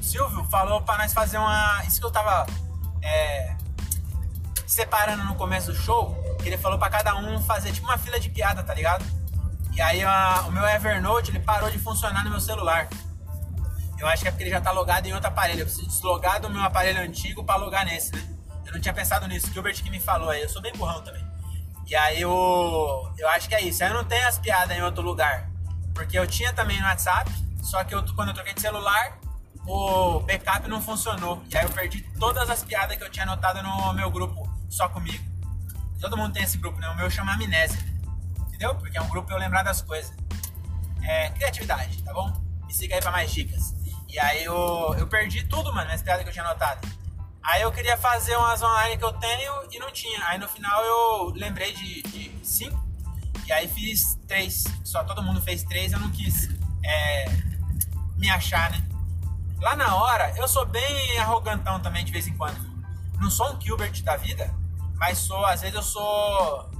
Silvio 0.00 0.44
falou 0.44 0.80
pra 0.82 0.98
nós 0.98 1.12
fazer 1.12 1.38
uma. 1.38 1.82
Isso 1.86 1.98
que 1.98 2.06
eu 2.06 2.10
tava 2.10 2.46
é, 3.02 3.56
separando 4.66 5.24
no 5.24 5.34
começo 5.34 5.72
do 5.72 5.78
show. 5.78 6.16
Ele 6.44 6.56
falou 6.56 6.78
pra 6.78 6.88
cada 6.88 7.16
um 7.16 7.42
fazer 7.42 7.72
tipo 7.72 7.86
uma 7.86 7.98
fila 7.98 8.20
de 8.20 8.28
piada, 8.28 8.62
tá 8.62 8.72
ligado? 8.74 9.04
E 9.72 9.80
aí 9.80 10.02
a, 10.04 10.44
o 10.46 10.52
meu 10.52 10.66
Evernote 10.66 11.30
ele 11.30 11.40
parou 11.40 11.70
de 11.70 11.78
funcionar 11.78 12.22
no 12.24 12.30
meu 12.30 12.40
celular. 12.40 12.88
Eu 13.98 14.06
acho 14.06 14.22
que 14.22 14.28
é 14.28 14.30
porque 14.30 14.44
ele 14.44 14.50
já 14.50 14.60
tá 14.60 14.70
logado 14.70 15.06
em 15.06 15.12
outro 15.12 15.28
aparelho. 15.28 15.60
Eu 15.60 15.66
preciso 15.66 15.88
deslogar 15.88 16.40
do 16.40 16.48
meu 16.48 16.62
aparelho 16.62 17.00
antigo 17.00 17.42
pra 17.42 17.56
logar 17.56 17.84
nesse, 17.84 18.14
né? 18.14 18.22
Eu 18.64 18.72
não 18.72 18.80
tinha 18.80 18.94
pensado 18.94 19.26
nisso. 19.26 19.52
Gilbert 19.52 19.82
que 19.82 19.90
me 19.90 19.98
falou 20.00 20.28
aí. 20.28 20.42
Eu 20.42 20.48
sou 20.48 20.60
bem 20.60 20.72
burrão 20.72 21.02
também. 21.02 21.24
E 21.86 21.94
aí 21.94 22.20
eu, 22.20 23.12
eu 23.16 23.28
acho 23.30 23.48
que 23.48 23.54
é 23.54 23.62
isso. 23.62 23.82
Aí 23.82 23.90
eu 23.90 23.94
não 23.94 24.04
tenho 24.04 24.26
as 24.26 24.38
piadas 24.38 24.76
em 24.76 24.82
outro 24.82 25.02
lugar. 25.02 25.48
Porque 25.96 26.18
eu 26.18 26.26
tinha 26.26 26.52
também 26.52 26.78
no 26.78 26.86
WhatsApp. 26.86 27.32
Só 27.62 27.82
que 27.82 27.94
eu, 27.94 28.04
quando 28.14 28.28
eu 28.28 28.34
troquei 28.34 28.52
de 28.52 28.60
celular, 28.60 29.18
o 29.66 30.20
backup 30.20 30.68
não 30.68 30.80
funcionou. 30.80 31.42
E 31.50 31.56
aí 31.56 31.64
eu 31.64 31.70
perdi 31.70 32.02
todas 32.20 32.48
as 32.50 32.62
piadas 32.62 32.96
que 32.96 33.02
eu 33.02 33.10
tinha 33.10 33.24
anotado 33.24 33.62
no 33.62 33.94
meu 33.94 34.10
grupo, 34.10 34.46
só 34.68 34.88
comigo. 34.90 35.24
Todo 35.98 36.16
mundo 36.16 36.34
tem 36.34 36.42
esse 36.42 36.58
grupo, 36.58 36.78
né? 36.78 36.88
O 36.90 36.96
meu 36.96 37.10
chama 37.10 37.32
Amnésia. 37.32 37.80
Entendeu? 38.46 38.74
Porque 38.74 38.96
é 38.96 39.00
um 39.00 39.08
grupo 39.08 39.26
pra 39.26 39.36
eu 39.36 39.40
lembrar 39.40 39.62
das 39.62 39.80
coisas. 39.80 40.14
É 41.02 41.30
criatividade, 41.30 42.02
tá 42.02 42.12
bom? 42.12 42.30
Me 42.66 42.74
siga 42.74 42.94
aí 42.94 43.00
pra 43.00 43.10
mais 43.10 43.32
dicas. 43.32 43.74
E 44.06 44.18
aí 44.18 44.44
eu, 44.44 44.94
eu 44.98 45.06
perdi 45.06 45.44
tudo, 45.44 45.72
mano, 45.74 45.90
as 45.90 46.02
piadas 46.02 46.22
que 46.22 46.28
eu 46.28 46.32
tinha 46.32 46.44
anotado. 46.44 46.86
Aí 47.42 47.62
eu 47.62 47.72
queria 47.72 47.96
fazer 47.96 48.36
umas 48.36 48.62
online 48.62 48.98
que 48.98 49.04
eu 49.04 49.12
tenho 49.14 49.52
e 49.72 49.78
não 49.78 49.90
tinha. 49.90 50.24
Aí 50.26 50.38
no 50.38 50.46
final 50.46 50.84
eu 50.84 51.32
lembrei 51.34 51.72
de, 51.72 52.02
de 52.02 52.46
cinco. 52.46 52.85
E 53.46 53.52
aí 53.52 53.68
fiz 53.68 54.18
três. 54.26 54.64
Só 54.84 55.04
todo 55.04 55.22
mundo 55.22 55.40
fez 55.40 55.62
três, 55.62 55.92
eu 55.92 56.00
não 56.00 56.10
quis 56.10 56.48
é, 56.84 57.26
me 58.16 58.28
achar, 58.30 58.70
né? 58.70 58.82
Lá 59.60 59.74
na 59.76 59.94
hora, 59.94 60.34
eu 60.36 60.46
sou 60.46 60.66
bem 60.66 61.18
arrogantão 61.18 61.80
também 61.80 62.04
de 62.04 62.12
vez 62.12 62.26
em 62.26 62.36
quando. 62.36 62.58
Não 63.20 63.30
sou 63.30 63.54
um 63.54 63.60
Gilbert 63.60 64.02
da 64.02 64.16
vida, 64.16 64.52
mas 64.96 65.18
sou, 65.18 65.44
às 65.46 65.60
vezes 65.60 65.76
eu 65.76 65.82
sou. 65.82 66.70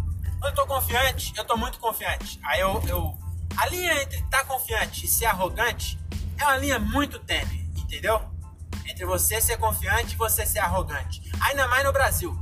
Eu 0.42 0.52
tô 0.54 0.66
confiante, 0.66 1.32
eu 1.36 1.44
tô 1.44 1.56
muito 1.56 1.78
confiante. 1.78 2.38
Aí 2.44 2.60
eu. 2.60 2.82
eu 2.86 3.18
a 3.56 3.66
linha 3.68 4.02
entre 4.02 4.18
estar 4.18 4.40
tá 4.40 4.44
confiante 4.44 5.06
e 5.06 5.08
ser 5.08 5.24
arrogante 5.24 5.98
é 6.38 6.44
uma 6.44 6.58
linha 6.58 6.78
muito 6.78 7.18
tênue, 7.20 7.70
entendeu? 7.76 8.20
Entre 8.86 9.06
você 9.06 9.40
ser 9.40 9.56
confiante 9.56 10.14
e 10.14 10.16
você 10.16 10.44
ser 10.44 10.58
arrogante. 10.58 11.22
Ainda 11.40 11.66
mais 11.68 11.84
no 11.84 11.92
Brasil. 11.92 12.38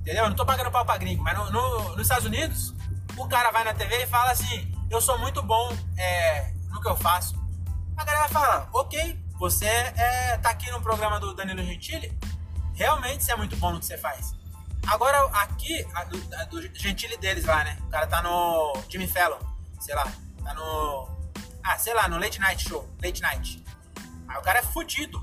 Entendeu? 0.00 0.24
Eu 0.24 0.30
não 0.30 0.36
tô 0.36 0.44
pagando 0.44 0.70
pau 0.70 0.84
pra 0.84 0.98
gringo, 0.98 1.22
mas 1.22 1.38
no, 1.38 1.50
no, 1.52 1.90
nos 1.90 2.02
Estados 2.02 2.24
Unidos, 2.24 2.74
o 3.16 3.28
cara 3.28 3.50
vai 3.50 3.64
na 3.64 3.74
TV 3.74 4.02
e 4.02 4.06
fala 4.06 4.30
assim: 4.32 4.72
eu 4.90 5.00
sou 5.00 5.18
muito 5.18 5.42
bom 5.42 5.76
é, 5.96 6.52
no 6.70 6.80
que 6.80 6.88
eu 6.88 6.96
faço 6.96 7.40
a 8.00 8.04
galera 8.04 8.28
fala, 8.28 8.68
ok, 8.72 9.18
você 9.38 9.66
é, 9.66 10.38
tá 10.38 10.50
aqui 10.50 10.70
no 10.70 10.80
programa 10.80 11.20
do 11.20 11.34
Danilo 11.34 11.62
Gentili, 11.62 12.18
realmente 12.74 13.22
você 13.22 13.32
é 13.32 13.36
muito 13.36 13.56
bom 13.56 13.72
no 13.72 13.78
que 13.78 13.84
você 13.84 13.98
faz. 13.98 14.32
Agora, 14.86 15.22
aqui, 15.34 15.86
a, 15.94 16.04
do, 16.04 16.34
a, 16.34 16.44
do 16.44 16.62
Gentili 16.74 17.18
deles 17.18 17.44
lá, 17.44 17.62
né? 17.62 17.76
O 17.82 17.90
cara 17.90 18.06
tá 18.06 18.22
no 18.22 18.72
Jimmy 18.88 19.06
Fallon, 19.06 19.38
sei 19.78 19.94
lá, 19.94 20.10
tá 20.42 20.54
no. 20.54 21.08
Ah, 21.62 21.78
sei 21.78 21.92
lá, 21.92 22.08
no 22.08 22.18
Late 22.18 22.40
Night 22.40 22.66
Show, 22.66 22.88
Late 23.04 23.20
Night. 23.20 23.62
Aí 24.26 24.38
o 24.38 24.42
cara 24.42 24.60
é 24.60 24.62
fudido, 24.62 25.22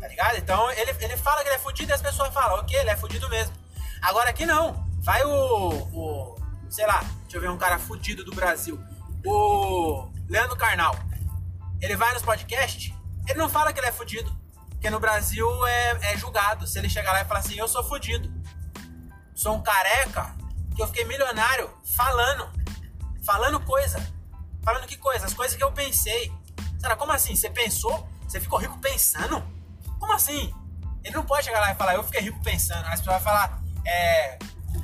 tá 0.00 0.08
ligado? 0.08 0.38
Então 0.38 0.70
ele, 0.70 0.96
ele 0.98 1.16
fala 1.18 1.42
que 1.42 1.48
ele 1.48 1.56
é 1.56 1.58
fudido 1.58 1.90
e 1.90 1.94
as 1.94 2.00
pessoas 2.00 2.32
falam, 2.32 2.58
ok, 2.58 2.74
ele 2.74 2.88
é 2.88 2.96
fudido 2.96 3.28
mesmo. 3.28 3.54
Agora 4.00 4.30
aqui 4.30 4.46
não, 4.46 4.88
vai 5.00 5.22
o, 5.24 5.28
o. 5.92 6.41
Sei 6.72 6.86
lá, 6.86 7.00
deixa 7.24 7.36
eu 7.36 7.40
ver 7.42 7.50
um 7.50 7.58
cara 7.58 7.78
fudido 7.78 8.24
do 8.24 8.34
Brasil. 8.34 8.82
O 9.26 10.10
Leandro 10.26 10.56
Carnal 10.56 10.96
ele 11.82 11.94
vai 11.96 12.14
nos 12.14 12.22
podcasts, 12.22 12.94
ele 13.28 13.38
não 13.38 13.46
fala 13.46 13.74
que 13.74 13.78
ele 13.78 13.88
é 13.88 13.92
fudido. 13.92 14.34
Porque 14.70 14.88
no 14.88 14.98
Brasil 14.98 15.46
é, 15.66 16.12
é 16.12 16.16
julgado. 16.16 16.66
Se 16.66 16.78
ele 16.78 16.88
chegar 16.88 17.12
lá 17.12 17.20
e 17.20 17.24
falar 17.26 17.40
assim, 17.40 17.58
eu 17.58 17.68
sou 17.68 17.84
fudido. 17.84 18.32
Sou 19.34 19.54
um 19.54 19.62
careca 19.62 20.34
que 20.74 20.82
eu 20.82 20.86
fiquei 20.86 21.04
milionário 21.04 21.70
falando. 21.94 22.50
Falando 23.22 23.60
coisa. 23.60 24.00
Falando 24.64 24.86
que 24.86 24.96
coisa? 24.96 25.26
As 25.26 25.34
coisas 25.34 25.54
que 25.54 25.62
eu 25.62 25.72
pensei. 25.72 26.32
Será, 26.78 26.96
como 26.96 27.12
assim? 27.12 27.36
Você 27.36 27.50
pensou? 27.50 28.08
Você 28.26 28.40
ficou 28.40 28.58
rico 28.58 28.78
pensando? 28.78 29.44
Como 30.00 30.12
assim? 30.14 30.54
Ele 31.04 31.14
não 31.14 31.26
pode 31.26 31.44
chegar 31.44 31.60
lá 31.60 31.70
e 31.70 31.74
falar, 31.74 31.96
eu 31.96 32.02
fiquei 32.02 32.22
rico 32.22 32.42
pensando. 32.42 32.86
As 32.86 33.00
pessoas 33.00 33.16
vão 33.16 33.24
falar, 33.24 33.62
é. 33.84 34.38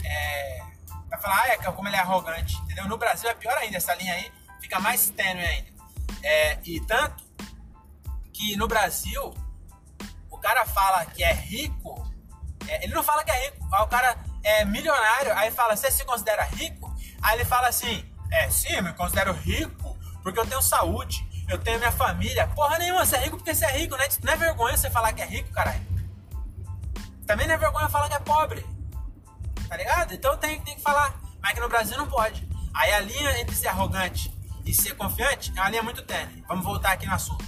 é 0.04 0.67
vai 1.08 1.20
falar, 1.20 1.42
ah, 1.42 1.48
é 1.48 1.56
como 1.56 1.88
ele 1.88 1.96
é 1.96 2.00
arrogante. 2.00 2.56
Entendeu? 2.62 2.86
No 2.86 2.98
Brasil 2.98 3.28
é 3.28 3.34
pior 3.34 3.56
ainda 3.56 3.76
essa 3.76 3.94
linha 3.94 4.14
aí. 4.14 4.32
Fica 4.60 4.80
mais 4.80 5.10
tênue 5.10 5.44
ainda. 5.44 5.68
É, 6.22 6.58
e 6.64 6.80
tanto 6.80 7.24
que 8.32 8.56
no 8.56 8.68
Brasil, 8.68 9.34
o 10.30 10.38
cara 10.38 10.64
fala 10.66 11.04
que 11.06 11.22
é 11.22 11.32
rico, 11.32 12.08
é, 12.66 12.84
ele 12.84 12.94
não 12.94 13.02
fala 13.02 13.24
que 13.24 13.30
é 13.30 13.46
rico, 13.46 13.64
o 13.64 13.86
cara 13.86 14.16
é 14.44 14.64
milionário, 14.64 15.32
aí 15.36 15.50
fala, 15.50 15.76
você 15.76 15.90
se 15.90 16.04
considera 16.04 16.44
rico? 16.44 16.94
Aí 17.22 17.36
ele 17.36 17.44
fala 17.44 17.68
assim, 17.68 18.04
é, 18.30 18.48
sim, 18.50 18.72
eu 18.72 18.82
me 18.82 18.92
considero 18.92 19.32
rico 19.32 19.96
porque 20.22 20.38
eu 20.38 20.46
tenho 20.46 20.62
saúde, 20.62 21.26
eu 21.48 21.58
tenho 21.58 21.78
minha 21.78 21.92
família. 21.92 22.46
Porra 22.48 22.78
nenhuma, 22.78 23.04
você 23.04 23.16
é 23.16 23.20
rico 23.20 23.36
porque 23.36 23.54
você 23.54 23.64
é 23.64 23.78
rico, 23.78 23.96
né? 23.96 24.06
Não 24.22 24.32
é 24.32 24.36
vergonha 24.36 24.76
você 24.76 24.90
falar 24.90 25.12
que 25.12 25.22
é 25.22 25.26
rico, 25.26 25.50
caralho. 25.52 25.80
Também 27.26 27.46
não 27.46 27.54
é 27.54 27.58
vergonha 27.58 27.88
falar 27.88 28.08
que 28.08 28.14
é 28.14 28.20
pobre. 28.20 28.66
Tá 29.68 29.76
ligado? 29.76 30.14
Então 30.14 30.36
tem, 30.36 30.60
tem 30.62 30.76
que 30.76 30.82
falar. 30.82 31.20
Mas 31.40 31.52
que 31.52 31.60
no 31.60 31.68
Brasil 31.68 31.96
não 31.96 32.08
pode. 32.08 32.48
Aí 32.74 32.92
a 32.92 33.00
linha 33.00 33.40
entre 33.40 33.54
ser 33.54 33.68
arrogante 33.68 34.32
e 34.64 34.72
ser 34.72 34.94
confiante 34.96 35.52
é 35.56 35.60
uma 35.60 35.70
linha 35.70 35.82
muito 35.82 36.02
tênue. 36.02 36.44
Vamos 36.46 36.64
voltar 36.64 36.92
aqui 36.92 37.06
no 37.06 37.14
assunto. 37.14 37.44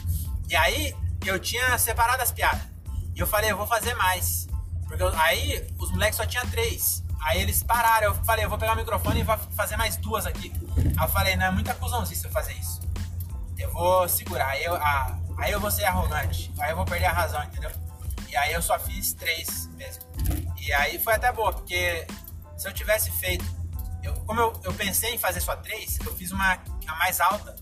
E 0.48 0.56
aí, 0.56 0.94
eu 1.24 1.38
tinha 1.38 1.76
separado 1.78 2.22
as 2.22 2.32
piadas. 2.32 2.62
E 3.14 3.20
eu 3.20 3.26
falei, 3.26 3.50
eu 3.50 3.56
vou 3.56 3.66
fazer 3.66 3.94
mais. 3.94 4.48
Porque 4.86 5.02
eu, 5.02 5.08
aí, 5.20 5.72
os 5.78 5.90
moleques 5.92 6.16
só 6.16 6.26
tinham 6.26 6.46
três. 6.50 7.04
Aí 7.22 7.40
eles 7.40 7.62
pararam. 7.62 8.08
Eu 8.08 8.14
falei, 8.24 8.44
eu 8.44 8.48
vou 8.48 8.58
pegar 8.58 8.72
o 8.72 8.76
microfone 8.76 9.20
e 9.20 9.22
vou 9.22 9.36
fazer 9.54 9.76
mais 9.76 9.96
duas 9.96 10.26
aqui. 10.26 10.52
Aí 10.76 11.04
eu 11.04 11.08
falei, 11.08 11.36
não, 11.36 11.46
é 11.46 11.50
muita 11.50 11.74
cuzãozinha 11.74 12.18
se 12.18 12.26
eu 12.26 12.30
fazer 12.30 12.54
isso. 12.54 12.80
Eu 13.58 13.70
vou 13.72 14.08
segurar. 14.08 14.48
Aí 14.48 14.64
eu, 14.64 14.74
aí 15.38 15.52
eu 15.52 15.60
vou 15.60 15.70
ser 15.70 15.84
arrogante. 15.84 16.52
Aí 16.58 16.70
eu 16.70 16.76
vou 16.76 16.84
perder 16.84 17.06
a 17.06 17.12
razão, 17.12 17.44
entendeu? 17.44 17.70
E 18.28 18.36
aí 18.36 18.52
eu 18.52 18.62
só 18.62 18.78
fiz 18.78 19.12
três 19.12 19.68
mesmo. 19.74 20.09
E 20.60 20.72
aí 20.72 20.98
foi 20.98 21.14
até 21.14 21.32
boa, 21.32 21.52
porque 21.52 22.06
se 22.56 22.68
eu 22.68 22.72
tivesse 22.72 23.10
feito. 23.12 23.44
Eu, 24.02 24.14
como 24.24 24.40
eu, 24.40 24.60
eu 24.64 24.72
pensei 24.74 25.14
em 25.14 25.18
fazer 25.18 25.40
só 25.40 25.56
três, 25.56 25.98
eu 26.04 26.14
fiz 26.16 26.30
uma 26.32 26.58
a 26.86 26.94
mais 26.96 27.20
alta 27.20 27.56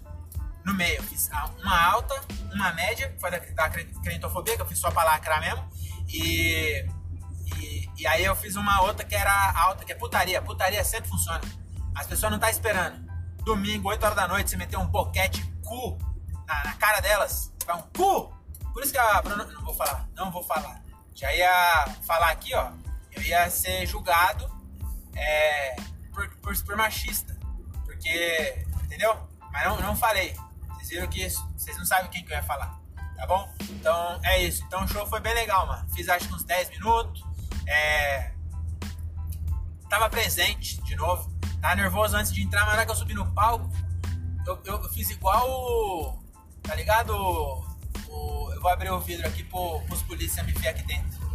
no 0.64 0.74
meio. 0.74 0.96
Eu 0.96 1.02
fiz 1.04 1.30
uma 1.62 1.80
alta, 1.80 2.14
uma 2.52 2.72
média, 2.72 3.14
foi 3.20 3.30
da, 3.30 3.38
da 3.38 3.70
crentofobia, 3.70 4.56
que 4.56 4.62
eu 4.62 4.66
fiz 4.66 4.78
só 4.78 4.90
pra 4.90 5.04
lacrar 5.04 5.40
mesmo. 5.40 5.68
E, 6.08 6.86
e, 7.56 7.90
e, 7.96 8.06
aí 8.06 8.24
eu 8.24 8.34
fiz 8.36 8.56
uma 8.56 8.82
outra 8.82 9.04
que 9.04 9.14
era 9.14 9.52
alta, 9.52 9.84
que 9.84 9.92
é 9.92 9.94
putaria. 9.94 10.42
Putaria 10.42 10.84
sempre 10.84 11.08
funciona. 11.08 11.40
As 11.94 12.06
pessoas 12.06 12.32
não 12.32 12.38
tá 12.38 12.50
esperando. 12.50 13.06
Domingo, 13.44 13.88
8 13.88 14.02
horas 14.04 14.16
da 14.16 14.28
noite, 14.28 14.50
você 14.50 14.56
meter 14.56 14.76
um 14.76 14.86
boquete 14.86 15.42
cu 15.64 15.98
na, 16.46 16.64
na 16.64 16.72
cara 16.74 17.00
delas. 17.00 17.52
Vai 17.66 17.76
um 17.76 17.82
cu! 17.96 18.32
Por 18.72 18.82
isso 18.82 18.92
que 18.92 18.98
a 18.98 19.22
Bruna. 19.22 19.44
Não 19.44 19.64
vou 19.64 19.74
falar, 19.74 20.08
não 20.14 20.30
vou 20.30 20.42
falar. 20.42 20.82
Já 21.14 21.32
ia 21.32 21.86
falar 22.06 22.30
aqui, 22.30 22.54
ó. 22.54 22.70
Ia 23.22 23.50
ser 23.50 23.86
julgado 23.86 24.50
é, 25.14 25.76
por, 26.12 26.28
por, 26.36 26.64
por 26.64 26.76
machista. 26.76 27.36
Porque 27.84 28.64
entendeu? 28.84 29.16
Mas 29.52 29.64
não, 29.64 29.80
não 29.80 29.96
falei. 29.96 30.34
Vocês 30.74 30.88
viram 30.88 31.08
que 31.08 31.28
vocês 31.56 31.76
não 31.76 31.84
sabem 31.84 32.10
quem 32.10 32.24
que 32.24 32.32
eu 32.32 32.36
ia 32.36 32.42
falar, 32.42 32.80
tá 33.16 33.26
bom? 33.26 33.52
Então 33.70 34.20
é 34.24 34.42
isso. 34.42 34.64
Então 34.64 34.84
o 34.84 34.88
show 34.88 35.06
foi 35.06 35.20
bem 35.20 35.34
legal, 35.34 35.66
mano. 35.66 35.88
Fiz 35.94 36.08
acho 36.08 36.26
que 36.26 36.34
uns 36.34 36.44
10 36.44 36.70
minutos. 36.70 37.24
É... 37.66 38.32
Tava 39.88 40.08
presente 40.08 40.80
de 40.82 40.96
novo. 40.96 41.30
Tava 41.60 41.74
nervoso 41.74 42.16
antes 42.16 42.32
de 42.32 42.42
entrar, 42.42 42.60
mas 42.60 42.70
na 42.70 42.74
hora 42.76 42.86
que 42.86 42.92
eu 42.92 42.96
subi 42.96 43.14
no 43.14 43.30
palco, 43.32 43.70
eu, 44.46 44.60
eu, 44.64 44.82
eu 44.82 44.88
fiz 44.90 45.10
igual 45.10 45.48
o. 45.48 46.22
Tá 46.62 46.74
ligado? 46.74 47.14
O, 48.08 48.52
eu 48.52 48.60
vou 48.60 48.70
abrir 48.70 48.90
o 48.90 49.00
vidro 49.00 49.26
aqui 49.26 49.42
pro, 49.44 49.80
pros 49.82 50.02
polícia 50.02 50.42
me 50.42 50.52
ver 50.52 50.68
aqui 50.68 50.82
dentro. 50.84 51.27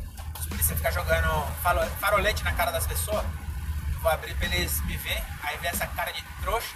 Os 0.54 0.58
polícia 0.58 0.76
ficam 0.76 0.92
jogando 0.92 1.48
farolete 2.00 2.44
na 2.44 2.54
cara 2.54 2.72
das 2.72 2.86
pessoas. 2.86 3.26
Vou 4.04 4.12
abrir 4.12 4.36
pra 4.36 4.46
eles 4.46 4.80
me 4.86 4.96
ver, 4.98 5.24
aí 5.42 5.58
ver 5.58 5.70
essa 5.70 5.88
cara 5.88 6.12
de 6.12 6.24
trouxa. 6.42 6.76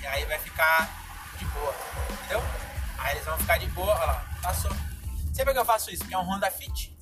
E 0.00 0.06
aí 0.06 0.24
vai 0.24 0.38
ficar 0.40 0.88
de 1.38 1.44
boa, 1.44 1.74
entendeu? 2.10 2.42
Aí 2.98 3.14
eles 3.14 3.24
vão 3.24 3.38
ficar 3.38 3.58
de 3.58 3.66
boa, 3.68 3.94
olha 3.94 4.06
lá, 4.06 4.26
passou. 4.42 4.72
Sempre 5.32 5.52
que 5.52 5.60
eu 5.60 5.64
faço 5.64 5.90
isso, 5.90 6.00
porque 6.00 6.14
é 6.14 6.18
um 6.18 6.24
Honda 6.24 6.50
Fit. 6.50 6.98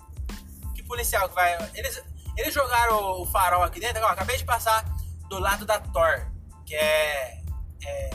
Que 0.74 0.82
policial 0.82 1.30
que 1.30 1.34
vai. 1.34 1.56
Eles, 1.72 2.02
eles 2.36 2.52
jogaram 2.52 3.22
o 3.22 3.26
farol 3.26 3.62
aqui 3.62 3.80
dentro, 3.80 4.04
ó, 4.04 4.08
acabei 4.08 4.36
de 4.36 4.44
passar 4.44 4.84
do 5.30 5.38
lado 5.38 5.64
da 5.64 5.80
Tor, 5.80 6.30
que 6.66 6.74
é. 6.74 7.42
é 7.82 8.10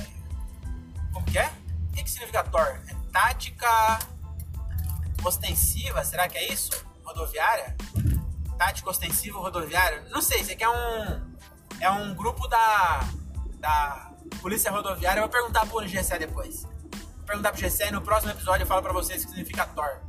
como 1.11 1.25
que 1.25 1.39
é? 1.39 1.47
O 1.89 1.93
que, 1.93 2.03
que 2.03 2.11
significa 2.11 2.43
Tor? 2.43 2.79
É 2.87 2.93
tática 3.11 3.97
ostensiva, 5.23 6.05
será 6.05 6.29
que 6.29 6.37
é 6.37 6.53
isso? 6.53 6.90
Rodoviária? 7.03 7.75
Tática 8.57 8.89
ostensiva 8.89 9.39
rodoviária? 9.39 10.05
Não 10.11 10.21
sei, 10.21 10.41
isso 10.41 10.51
aqui 10.51 10.63
é 10.63 10.69
um. 10.69 11.31
É 11.79 11.89
um 11.89 12.13
grupo 12.13 12.47
da 12.47 13.07
da 13.59 14.11
Polícia 14.41 14.71
Rodoviária. 14.71 15.19
Eu 15.19 15.23
vou 15.23 15.31
perguntar 15.31 15.65
pro 15.65 15.87
GC 15.87 16.17
depois. 16.19 16.63
Vou 16.63 17.25
perguntar 17.25 17.51
pro 17.51 17.61
GC 17.61 17.87
e 17.87 17.91
no 17.91 18.01
próximo 18.01 18.31
episódio 18.31 18.63
eu 18.63 18.67
falo 18.67 18.81
pra 18.81 18.91
vocês 18.91 19.23
o 19.23 19.25
que 19.25 19.31
significa 19.31 19.65
Thor. 19.67 20.01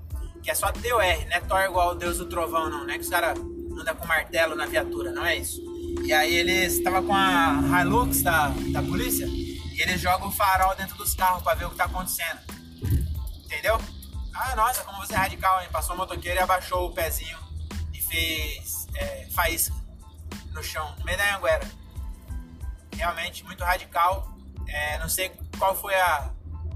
Que 0.43 0.51
é 0.51 0.55
só 0.55 0.73
TOR, 0.73 0.83
não 0.91 1.01
é 1.01 1.41
Thor 1.41 1.61
igual 1.61 1.91
o 1.93 1.95
Deus 1.95 2.19
do 2.19 2.27
Trovão, 2.27 2.69
não. 2.69 2.85
Não 2.85 2.91
é 2.91 2.95
que 2.95 3.05
os 3.05 3.11
caras 3.11 3.39
andam 3.39 3.95
com 3.95 4.07
martelo 4.07 4.57
na 4.57 4.67
viatura, 4.67 5.13
não 5.13 5.25
é 5.25 5.37
isso. 5.37 5.61
E 6.03 6.13
aí 6.13 6.35
eles 6.35 6.75
estavam 6.75 7.07
com 7.07 7.15
a 7.15 7.81
Hilux 7.81 8.23
da, 8.23 8.49
da 8.73 8.83
polícia 8.83 9.27
e 9.27 9.83
eles 9.83 10.01
jogam 10.01 10.29
o 10.29 10.33
farol 10.33 10.75
dentro 10.75 10.97
dos 10.97 11.15
carros 11.15 11.43
pra 11.43 11.55
ver 11.55 11.67
o 11.67 11.71
que 11.71 11.77
tá 11.77 11.85
acontecendo. 11.85 12.41
Entendeu? 13.45 13.79
Ah, 14.35 14.57
nossa, 14.57 14.83
como 14.85 14.99
você 14.99 15.15
é 15.15 15.17
radical, 15.17 15.61
hein? 15.63 15.69
Passou 15.71 15.95
o 15.95 15.99
motoqueiro 15.99 16.39
e 16.39 16.43
abaixou 16.43 16.89
o 16.89 16.93
pezinho 16.93 17.39
e 17.93 18.01
fez 18.01 18.87
é, 18.95 19.29
faísca 19.35 19.75
no 20.53 20.63
chão, 20.63 20.95
no 20.99 21.05
meio 21.05 21.19
da 21.19 21.37
Anguera. 21.37 21.67
Realmente 22.97 23.45
muito 23.45 23.63
radical. 23.63 24.29
É, 24.69 24.99
não 24.99 25.09
sei 25.09 25.31
qual 25.59 25.75
foi 25.75 25.95
a, 25.95 26.31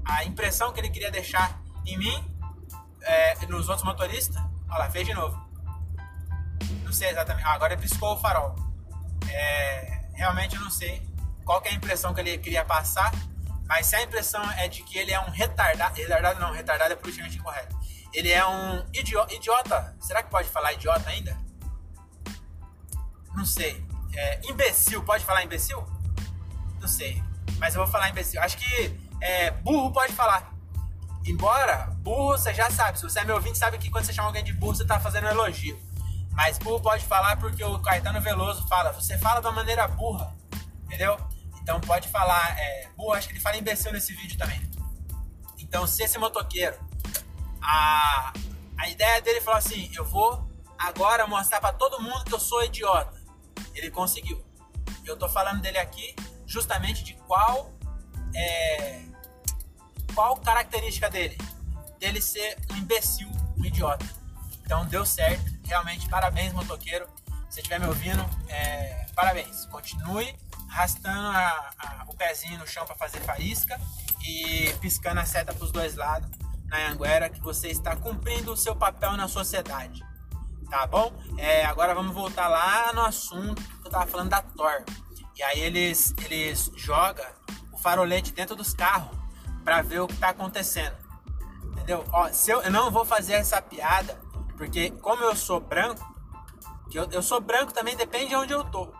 a 0.05 0.23
impressão 0.23 0.71
que 0.71 0.79
ele 0.79 0.89
queria 0.89 1.09
deixar 1.09 1.59
em 1.85 1.97
mim, 1.97 2.37
é, 3.01 3.45
nos 3.47 3.69
outros 3.69 3.85
motoristas. 3.85 4.41
Olha 4.69 4.79
lá, 4.79 4.91
fez 4.91 5.07
de 5.07 5.13
novo. 5.13 5.39
Não 6.83 6.91
sei 6.91 7.09
exatamente. 7.09 7.45
Ah, 7.45 7.53
agora 7.53 7.77
piscou 7.77 8.13
o 8.13 8.17
farol. 8.17 8.55
É, 9.29 10.09
realmente 10.13 10.55
eu 10.55 10.61
não 10.61 10.69
sei 10.69 11.01
qual 11.43 11.61
é 11.63 11.69
a 11.69 11.73
impressão 11.73 12.13
que 12.13 12.19
ele 12.19 12.37
queria 12.37 12.65
passar, 12.65 13.11
mas 13.67 13.85
se 13.85 13.95
a 13.95 14.01
impressão 14.01 14.41
é 14.51 14.67
de 14.67 14.81
que 14.83 14.97
ele 14.97 15.11
é 15.11 15.19
um 15.19 15.29
retardado, 15.29 15.95
retardado 15.95 16.39
não, 16.39 16.51
retardado 16.51 16.93
é 16.93 16.95
politicamente 16.95 17.37
incorreto. 17.37 17.77
Ele 18.13 18.31
é 18.31 18.45
um 18.47 18.85
idiota, 18.93 19.33
idiota. 19.33 19.95
Será 19.99 20.23
que 20.23 20.29
pode 20.29 20.49
falar 20.49 20.73
idiota 20.73 21.09
ainda? 21.09 21.37
Não 23.35 23.45
sei. 23.45 23.85
É, 24.15 24.41
imbecil, 24.49 25.03
pode 25.03 25.25
falar 25.25 25.43
imbecil? 25.43 25.85
Não 26.79 26.87
sei. 26.87 27.21
Mas 27.59 27.75
eu 27.75 27.81
vou 27.83 27.91
falar 27.91 28.09
imbecil. 28.09 28.41
Acho 28.41 28.57
que 28.57 28.97
é, 29.21 29.51
burro 29.51 29.91
pode 29.91 30.13
falar. 30.13 30.53
Embora, 31.25 31.87
burro 31.99 32.37
você 32.37 32.53
já 32.53 32.71
sabe. 32.71 32.97
Se 32.97 33.03
você 33.03 33.19
é 33.19 33.25
meu 33.25 33.35
ouvinte, 33.35 33.57
sabe 33.57 33.77
que 33.77 33.89
quando 33.89 34.05
você 34.05 34.13
chama 34.13 34.29
alguém 34.29 34.43
de 34.43 34.53
burro, 34.53 34.75
você 34.75 34.85
tá 34.85 34.99
fazendo 34.99 35.25
um 35.25 35.29
elogio. 35.29 35.77
Mas 36.31 36.57
burro 36.57 36.79
pode 36.79 37.03
falar 37.03 37.35
porque 37.37 37.63
o 37.63 37.79
Caetano 37.79 38.21
Veloso 38.21 38.65
fala. 38.67 38.93
Você 38.93 39.17
fala 39.17 39.41
de 39.41 39.47
uma 39.47 39.53
maneira 39.53 39.87
burra. 39.87 40.33
Entendeu? 40.85 41.17
Então 41.67 41.81
pode 41.81 42.07
falar. 42.07 42.57
É, 42.57 42.87
burro, 42.95 43.11
acho 43.11 43.27
que 43.27 43.33
ele 43.33 43.41
fala 43.41 43.57
imbecil 43.57 43.91
nesse 43.91 44.13
vídeo 44.13 44.37
também. 44.37 44.57
Então, 45.59 45.85
se 45.85 46.01
esse 46.01 46.17
motoqueiro. 46.17 46.79
A, 47.61 48.31
a 48.77 48.87
ideia 48.87 49.21
dele 49.21 49.41
falou 49.41 49.57
assim: 49.57 49.91
eu 49.93 50.05
vou 50.05 50.49
agora 50.79 51.27
mostrar 51.27 51.59
para 51.59 51.73
todo 51.73 52.01
mundo 52.01 52.23
que 52.23 52.33
eu 52.33 52.39
sou 52.39 52.63
idiota. 52.63 53.21
Ele 53.75 53.91
conseguiu. 53.91 54.41
Eu 55.03 55.17
tô 55.17 55.27
falando 55.27 55.61
dele 55.61 55.77
aqui 55.77 56.15
justamente 56.45 57.03
de 57.03 57.15
qual 57.27 57.73
é, 58.33 59.01
qual 60.15 60.37
característica 60.37 61.09
dele? 61.09 61.37
Dele 61.99 62.21
ser 62.21 62.57
um 62.71 62.77
imbecil, 62.77 63.29
um 63.57 63.65
idiota. 63.65 64.05
Então 64.63 64.85
deu 64.85 65.05
certo, 65.05 65.43
realmente 65.65 66.07
parabéns 66.07 66.53
motoqueiro. 66.53 67.09
Se 67.49 67.59
estiver 67.59 67.77
me 67.77 67.87
ouvindo, 67.87 68.23
é, 68.47 69.05
parabéns. 69.13 69.65
Continue 69.65 70.33
arrastando 70.69 71.27
a, 71.27 71.71
a, 71.79 72.05
o 72.07 72.15
pezinho 72.15 72.59
no 72.59 72.67
chão 72.67 72.85
para 72.85 72.95
fazer 72.95 73.19
faísca 73.21 73.79
e 74.23 74.73
piscando 74.81 75.19
a 75.19 75.25
seta 75.25 75.53
para 75.53 75.63
os 75.63 75.71
dois 75.71 75.95
lados 75.95 76.29
na 76.67 76.89
Anguera 76.89 77.29
que 77.29 77.39
você 77.39 77.69
está 77.69 77.95
cumprindo 77.95 78.51
o 78.51 78.57
seu 78.57 78.75
papel 78.75 79.13
na 79.13 79.27
sociedade. 79.27 80.05
Tá 80.69 80.85
bom? 80.85 81.13
É, 81.37 81.65
agora 81.65 81.95
vamos 81.95 82.13
voltar 82.13 82.49
lá 82.49 82.91
no 82.93 83.01
assunto 83.01 83.61
que 83.61 83.87
eu 83.87 83.91
tava 83.91 84.05
falando 84.05 84.29
da 84.29 84.41
Thor. 84.41 84.83
E 85.35 85.43
aí 85.43 85.61
eles, 85.61 86.13
eles 86.25 86.71
jogam 86.75 87.25
o 87.71 87.77
farolete 87.77 88.33
dentro 88.33 88.55
dos 88.55 88.73
carros 88.73 89.15
para 89.63 89.81
ver 89.81 90.01
o 90.01 90.07
que 90.07 90.17
tá 90.17 90.29
acontecendo. 90.29 90.95
Entendeu? 91.71 92.03
Ó, 92.11 92.27
se 92.29 92.51
eu, 92.51 92.61
eu 92.61 92.71
não 92.71 92.91
vou 92.91 93.05
fazer 93.05 93.33
essa 93.33 93.61
piada, 93.61 94.19
porque 94.57 94.91
como 94.91 95.23
eu 95.23 95.35
sou 95.35 95.61
branco, 95.61 96.05
que 96.89 96.99
eu, 96.99 97.09
eu 97.11 97.21
sou 97.21 97.39
branco 97.39 97.71
também 97.71 97.95
depende 97.95 98.29
de 98.29 98.35
onde 98.35 98.53
eu 98.53 98.63
tô. 98.65 98.93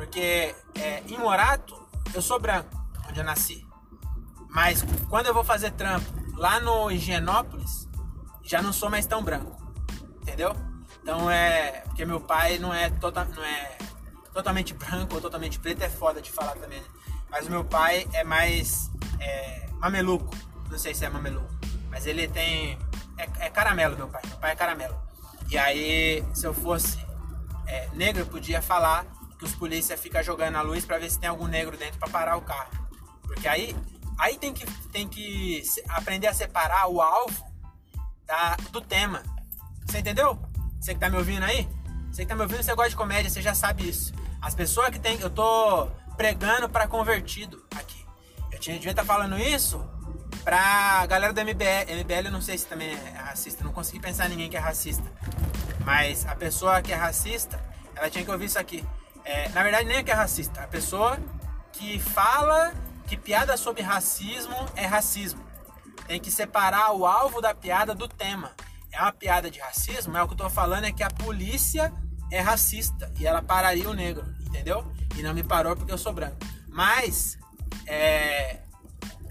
Porque 0.00 0.54
é, 0.76 1.02
em 1.06 1.18
Morato, 1.18 1.78
eu 2.14 2.22
sou 2.22 2.40
branco, 2.40 2.74
onde 3.06 3.20
eu 3.20 3.24
nasci. 3.24 3.66
Mas 4.48 4.82
quando 5.10 5.26
eu 5.26 5.34
vou 5.34 5.44
fazer 5.44 5.72
trampo 5.72 6.10
lá 6.36 6.58
no 6.58 6.90
Higienópolis, 6.90 7.86
já 8.42 8.62
não 8.62 8.72
sou 8.72 8.88
mais 8.88 9.04
tão 9.04 9.22
branco. 9.22 9.62
Entendeu? 10.22 10.56
Então 11.02 11.30
é. 11.30 11.82
Porque 11.84 12.06
meu 12.06 12.18
pai 12.18 12.58
não 12.58 12.72
é, 12.72 12.88
tota, 12.88 13.26
não 13.26 13.44
é 13.44 13.76
totalmente 14.32 14.72
branco 14.72 15.16
ou 15.16 15.20
totalmente 15.20 15.58
preto, 15.60 15.82
é 15.82 15.90
foda 15.90 16.22
de 16.22 16.32
falar 16.32 16.56
também. 16.56 16.80
Né? 16.80 16.86
Mas 17.30 17.46
meu 17.46 17.62
pai 17.62 18.08
é 18.14 18.24
mais. 18.24 18.90
É, 19.20 19.68
mameluco. 19.80 20.34
Não 20.70 20.78
sei 20.78 20.94
se 20.94 21.04
é 21.04 21.10
mameluco. 21.10 21.54
Mas 21.90 22.06
ele 22.06 22.26
tem. 22.26 22.78
É, 23.18 23.28
é, 23.38 23.50
caramelo, 23.50 23.98
meu 23.98 24.08
pai. 24.08 24.22
Meu 24.26 24.38
pai 24.38 24.52
é 24.52 24.56
caramelo. 24.56 24.98
E 25.50 25.58
aí, 25.58 26.24
se 26.32 26.46
eu 26.46 26.54
fosse 26.54 26.98
é, 27.66 27.90
negro, 27.92 28.22
eu 28.22 28.26
podia 28.26 28.62
falar 28.62 29.19
que 29.40 29.46
os 29.46 29.54
polícia 29.54 29.96
ficam 29.96 30.22
jogando 30.22 30.56
a 30.56 30.62
luz 30.62 30.84
para 30.84 30.98
ver 30.98 31.10
se 31.10 31.18
tem 31.18 31.30
algum 31.30 31.46
negro 31.46 31.76
dentro 31.76 31.98
para 31.98 32.10
parar 32.10 32.36
o 32.36 32.42
carro. 32.42 32.70
Porque 33.22 33.48
aí, 33.48 33.74
aí 34.18 34.36
tem 34.36 34.52
que, 34.52 34.70
tem 34.92 35.08
que 35.08 35.62
aprender 35.88 36.26
a 36.26 36.34
separar 36.34 36.86
o 36.88 37.00
alvo 37.00 37.42
da, 38.26 38.54
do 38.70 38.82
tema. 38.82 39.22
Você 39.86 40.00
entendeu? 40.00 40.38
Você 40.78 40.92
que 40.92 41.00
tá 41.00 41.08
me 41.08 41.16
ouvindo 41.16 41.44
aí? 41.44 41.66
Você 42.12 42.22
que 42.22 42.28
tá 42.28 42.36
me 42.36 42.42
ouvindo, 42.42 42.62
você 42.62 42.74
gosta 42.74 42.90
de 42.90 42.96
comédia, 42.96 43.30
você 43.30 43.40
já 43.40 43.54
sabe 43.54 43.88
isso. 43.88 44.12
As 44.42 44.54
pessoas 44.54 44.90
que 44.90 44.98
tem. 44.98 45.18
Eu 45.20 45.30
tô 45.30 45.86
pregando 46.18 46.68
para 46.68 46.86
convertido 46.86 47.64
aqui. 47.74 48.04
Eu 48.52 48.58
tinha, 48.58 48.76
devia 48.76 48.90
estar 48.90 49.04
tá 49.04 49.06
falando 49.06 49.38
isso 49.38 49.82
pra 50.44 51.06
galera 51.06 51.32
do 51.32 51.40
MBL. 51.40 52.02
MBL 52.02 52.26
eu 52.26 52.32
não 52.32 52.42
sei 52.42 52.58
se 52.58 52.66
também 52.66 52.90
é 52.90 53.18
racista, 53.18 53.64
não 53.64 53.72
consegui 53.72 54.00
pensar 54.00 54.26
em 54.26 54.30
ninguém 54.30 54.50
que 54.50 54.56
é 54.56 54.60
racista. 54.60 55.10
Mas 55.82 56.26
a 56.26 56.36
pessoa 56.36 56.82
que 56.82 56.92
é 56.92 56.96
racista, 56.96 57.58
ela 57.96 58.10
tinha 58.10 58.22
que 58.22 58.30
ouvir 58.30 58.44
isso 58.44 58.58
aqui. 58.58 58.84
É, 59.24 59.48
na 59.50 59.62
verdade, 59.62 59.86
nem 59.86 59.98
é 59.98 60.02
que 60.02 60.10
é 60.10 60.14
racista. 60.14 60.62
A 60.62 60.66
pessoa 60.66 61.18
que 61.72 61.98
fala 61.98 62.72
que 63.06 63.16
piada 63.16 63.56
sobre 63.56 63.82
racismo 63.82 64.54
é 64.76 64.86
racismo. 64.86 65.44
Tem 66.06 66.20
que 66.20 66.30
separar 66.30 66.92
o 66.92 67.06
alvo 67.06 67.40
da 67.40 67.54
piada 67.54 67.94
do 67.94 68.08
tema. 68.08 68.52
É 68.92 69.00
uma 69.00 69.12
piada 69.12 69.50
de 69.50 69.60
racismo, 69.60 70.12
mas 70.12 70.22
o 70.22 70.26
que 70.28 70.34
eu 70.34 70.38
tô 70.38 70.50
falando 70.50 70.84
é 70.84 70.92
que 70.92 71.02
a 71.02 71.10
polícia 71.10 71.92
é 72.30 72.40
racista 72.40 73.12
e 73.18 73.26
ela 73.26 73.42
pararia 73.42 73.88
o 73.88 73.94
negro, 73.94 74.24
entendeu? 74.40 74.84
E 75.16 75.22
não 75.22 75.34
me 75.34 75.42
parou 75.42 75.76
porque 75.76 75.92
eu 75.92 75.98
sou 75.98 76.12
branco. 76.12 76.36
Mas 76.68 77.38
é, 77.86 78.60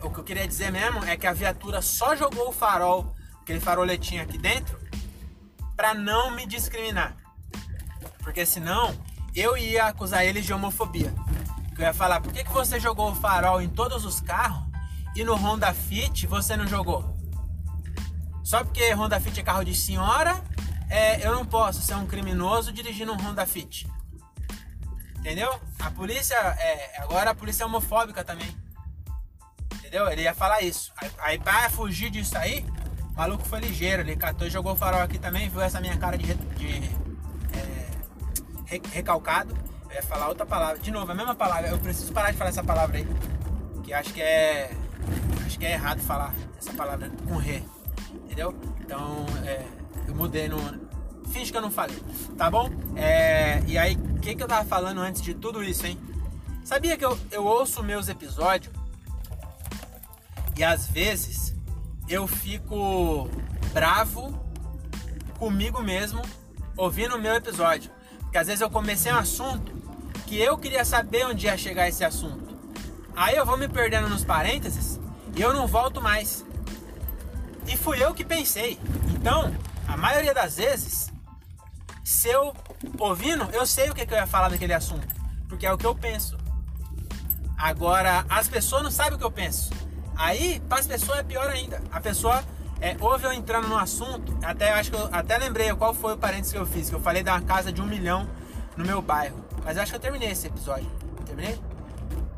o 0.01 0.09
que 0.09 0.19
eu 0.19 0.23
queria 0.23 0.47
dizer 0.47 0.71
mesmo 0.71 1.03
é 1.05 1.17
que 1.17 1.27
a 1.27 1.33
viatura 1.33 1.81
só 1.81 2.15
jogou 2.15 2.49
o 2.49 2.53
farol, 2.53 3.15
aquele 3.41 3.59
faroletinho 3.59 4.21
aqui 4.21 4.37
dentro, 4.37 4.79
para 5.75 5.93
não 5.93 6.31
me 6.31 6.45
discriminar. 6.45 7.15
Porque 8.19 8.45
senão 8.45 8.93
eu 9.35 9.57
ia 9.57 9.85
acusar 9.85 10.25
eles 10.25 10.45
de 10.45 10.53
homofobia. 10.53 11.13
Eu 11.77 11.83
ia 11.83 11.93
falar, 11.93 12.19
por 12.19 12.33
que, 12.33 12.43
que 12.43 12.51
você 12.51 12.79
jogou 12.79 13.11
o 13.11 13.15
farol 13.15 13.61
em 13.61 13.69
todos 13.69 14.05
os 14.05 14.19
carros 14.19 14.63
e 15.15 15.23
no 15.23 15.35
Honda 15.35 15.73
Fit 15.73 16.27
você 16.27 16.57
não 16.57 16.67
jogou? 16.67 17.17
Só 18.43 18.63
porque 18.63 18.91
Honda 18.93 19.19
Fit 19.19 19.39
é 19.39 19.43
carro 19.43 19.63
de 19.63 19.75
senhora, 19.75 20.41
é, 20.89 21.25
eu 21.25 21.33
não 21.33 21.45
posso 21.45 21.81
ser 21.81 21.95
um 21.95 22.05
criminoso 22.05 22.73
dirigindo 22.73 23.13
um 23.13 23.17
Honda 23.17 23.45
Fit. 23.45 23.87
Entendeu? 25.19 25.59
A 25.79 25.91
polícia, 25.91 26.35
é, 26.35 27.01
agora 27.01 27.31
a 27.31 27.35
polícia 27.35 27.63
é 27.63 27.65
homofóbica 27.65 28.23
também. 28.23 28.53
Entendeu? 29.75 30.09
Ele 30.09 30.23
ia 30.23 30.33
falar 30.33 30.61
isso. 30.61 30.91
Aí, 30.97 31.11
aí 31.19 31.39
pra 31.39 31.69
fugir 31.69 32.09
disso 32.09 32.37
aí, 32.37 32.65
o 33.13 33.17
maluco 33.17 33.45
foi 33.45 33.59
ligeiro. 33.59 34.01
Ele 34.01 34.15
catou 34.15 34.47
e 34.47 34.49
jogou 34.49 34.73
o 34.73 34.75
farol 34.75 35.01
aqui 35.01 35.19
também, 35.19 35.49
viu 35.49 35.61
essa 35.61 35.79
minha 35.79 35.97
cara 35.97 36.17
de, 36.17 36.33
de 36.33 37.08
recalcado. 38.91 39.55
Eu 39.89 39.95
ia 39.95 40.03
falar 40.03 40.27
outra 40.27 40.45
palavra. 40.45 40.77
De 40.79 40.91
novo, 40.91 41.11
a 41.11 41.15
mesma 41.15 41.35
palavra. 41.35 41.69
Eu 41.69 41.79
preciso 41.79 42.13
parar 42.13 42.31
de 42.31 42.37
falar 42.37 42.49
essa 42.49 42.63
palavra 42.63 42.97
aí. 42.97 43.07
Que 43.83 43.93
acho 43.93 44.13
que 44.13 44.21
é. 44.21 44.71
Acho 45.45 45.57
que 45.57 45.65
é 45.65 45.73
errado 45.73 45.99
falar 46.01 46.33
essa 46.57 46.73
palavra 46.73 47.09
com 47.27 47.37
re. 47.37 47.63
Entendeu? 48.25 48.53
Então, 48.81 49.25
é, 49.45 49.65
eu 50.07 50.15
mudei 50.15 50.47
no, 50.47 50.57
finge 51.29 51.51
que 51.51 51.57
eu 51.57 51.61
não 51.61 51.71
falei, 51.71 51.97
tá 52.37 52.49
bom? 52.49 52.69
É, 52.95 53.61
e 53.67 53.77
aí, 53.77 53.95
o 53.95 54.19
que, 54.19 54.35
que 54.35 54.43
eu 54.43 54.47
tava 54.47 54.65
falando 54.65 54.99
antes 54.99 55.21
de 55.21 55.33
tudo 55.33 55.63
isso, 55.63 55.85
hein? 55.85 55.97
Sabia 56.63 56.97
que 56.97 57.05
eu, 57.05 57.17
eu 57.31 57.45
ouço 57.45 57.81
meus 57.83 58.09
episódios 58.09 58.73
e 60.57 60.63
às 60.63 60.87
vezes 60.87 61.55
eu 62.07 62.27
fico 62.27 63.29
bravo 63.73 64.37
comigo 65.37 65.81
mesmo 65.81 66.21
ouvindo 66.75 67.15
o 67.15 67.19
meu 67.19 67.33
episódio. 67.35 67.91
Porque 68.29 68.37
às 68.37 68.45
vezes 68.45 68.61
eu 68.61 68.69
comecei 68.69 69.11
um 69.11 69.17
assunto 69.17 69.71
que 70.27 70.39
eu 70.39 70.55
queria 70.55 70.85
saber 70.85 71.25
onde 71.25 71.47
ia 71.47 71.57
chegar 71.57 71.89
esse 71.89 72.05
assunto. 72.05 72.55
Aí 73.15 73.35
eu 73.35 73.43
vou 73.43 73.57
me 73.57 73.67
perdendo 73.67 74.07
nos 74.07 74.23
parênteses 74.23 74.99
e 75.35 75.41
eu 75.41 75.51
não 75.51 75.65
volto 75.65 75.99
mais. 75.99 76.45
E 77.67 77.75
fui 77.75 78.03
eu 78.03 78.13
que 78.13 78.23
pensei. 78.23 78.79
Então, 79.15 79.51
a 79.87 79.97
maioria 79.97 80.31
das 80.31 80.57
vezes, 80.57 81.11
se 82.03 82.29
eu 82.29 82.55
ouvindo, 82.99 83.49
eu 83.51 83.65
sei 83.65 83.89
o 83.89 83.95
que, 83.95 84.05
que 84.05 84.13
eu 84.13 84.17
ia 84.19 84.27
falar 84.27 84.49
daquele 84.49 84.73
assunto. 84.73 85.07
Porque 85.47 85.65
é 85.65 85.73
o 85.73 85.77
que 85.77 85.87
eu 85.87 85.95
penso. 85.95 86.37
Agora, 87.57 88.27
as 88.29 88.47
pessoas 88.47 88.83
não 88.83 88.91
sabem 88.91 89.15
o 89.15 89.17
que 89.17 89.25
eu 89.25 89.31
penso. 89.31 89.71
Aí, 90.15 90.59
para 90.69 90.77
as 90.77 90.85
pessoas 90.85 91.17
é 91.17 91.23
pior 91.23 91.49
ainda. 91.49 91.81
A 91.91 91.99
pessoa 91.99 92.43
é, 92.81 92.95
ouve 92.99 93.25
eu 93.25 93.33
entrando 93.33 93.67
no 93.67 93.77
assunto, 93.77 94.37
até 94.43 94.71
acho 94.71 94.91
que 94.91 94.97
eu 94.97 95.09
até 95.11 95.37
lembrei 95.37 95.73
qual 95.75 95.93
foi 95.93 96.13
o 96.13 96.17
parênteses 96.17 96.53
que 96.53 96.57
eu 96.57 96.65
fiz, 96.65 96.89
que 96.89 96.95
eu 96.95 97.01
falei 97.01 97.21
da 97.21 97.39
casa 97.41 97.71
de 97.71 97.81
um 97.81 97.85
milhão 97.85 98.29
no 98.77 98.85
meu 98.85 99.01
bairro. 99.01 99.43
Mas 99.65 99.77
acho 99.77 99.91
que 99.91 99.97
eu 99.97 100.01
terminei 100.01 100.31
esse 100.31 100.47
episódio. 100.47 100.89
Terminei? 101.25 101.61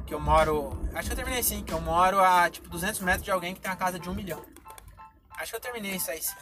Que 0.05 0.13
eu 0.13 0.19
moro. 0.19 0.81
Acho 0.93 1.09
que 1.09 1.13
eu 1.13 1.15
terminei 1.15 1.43
sim, 1.43 1.63
que 1.63 1.71
eu 1.71 1.79
moro 1.79 2.19
a 2.19 2.49
tipo 2.49 2.67
200 2.69 2.99
metros 3.01 3.23
de 3.23 3.31
alguém 3.31 3.53
que 3.53 3.61
tem 3.61 3.69
uma 3.69 3.77
casa 3.77 3.99
de 3.99 4.09
um 4.09 4.15
milhão. 4.15 4.41
Acho 5.37 5.51
que 5.51 5.57
eu 5.57 5.61
terminei 5.61 5.95
isso 5.95 6.09
aí 6.09 6.21
sim. 6.21 6.35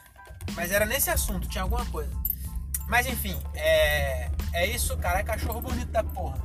Mas 0.55 0.71
era 0.71 0.85
nesse 0.85 1.09
assunto, 1.09 1.47
tinha 1.47 1.63
alguma 1.63 1.85
coisa. 1.85 2.11
Mas 2.87 3.05
enfim, 3.05 3.37
é. 3.53 4.31
É 4.53 4.65
isso, 4.65 4.97
cara. 4.97 5.19
É 5.19 5.23
cachorro 5.23 5.61
bonito 5.61 5.91
da 5.91 6.03
porra. 6.03 6.39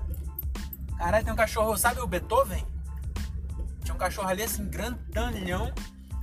Caralho, 0.98 1.24
tem 1.24 1.32
um 1.32 1.36
cachorro, 1.36 1.76
sabe 1.76 2.00
o 2.00 2.06
Beethoven? 2.06 2.66
Tinha 3.82 3.94
um 3.94 3.98
cachorro 3.98 4.28
ali 4.28 4.42
assim, 4.42 4.68
grandalhão 4.68 5.72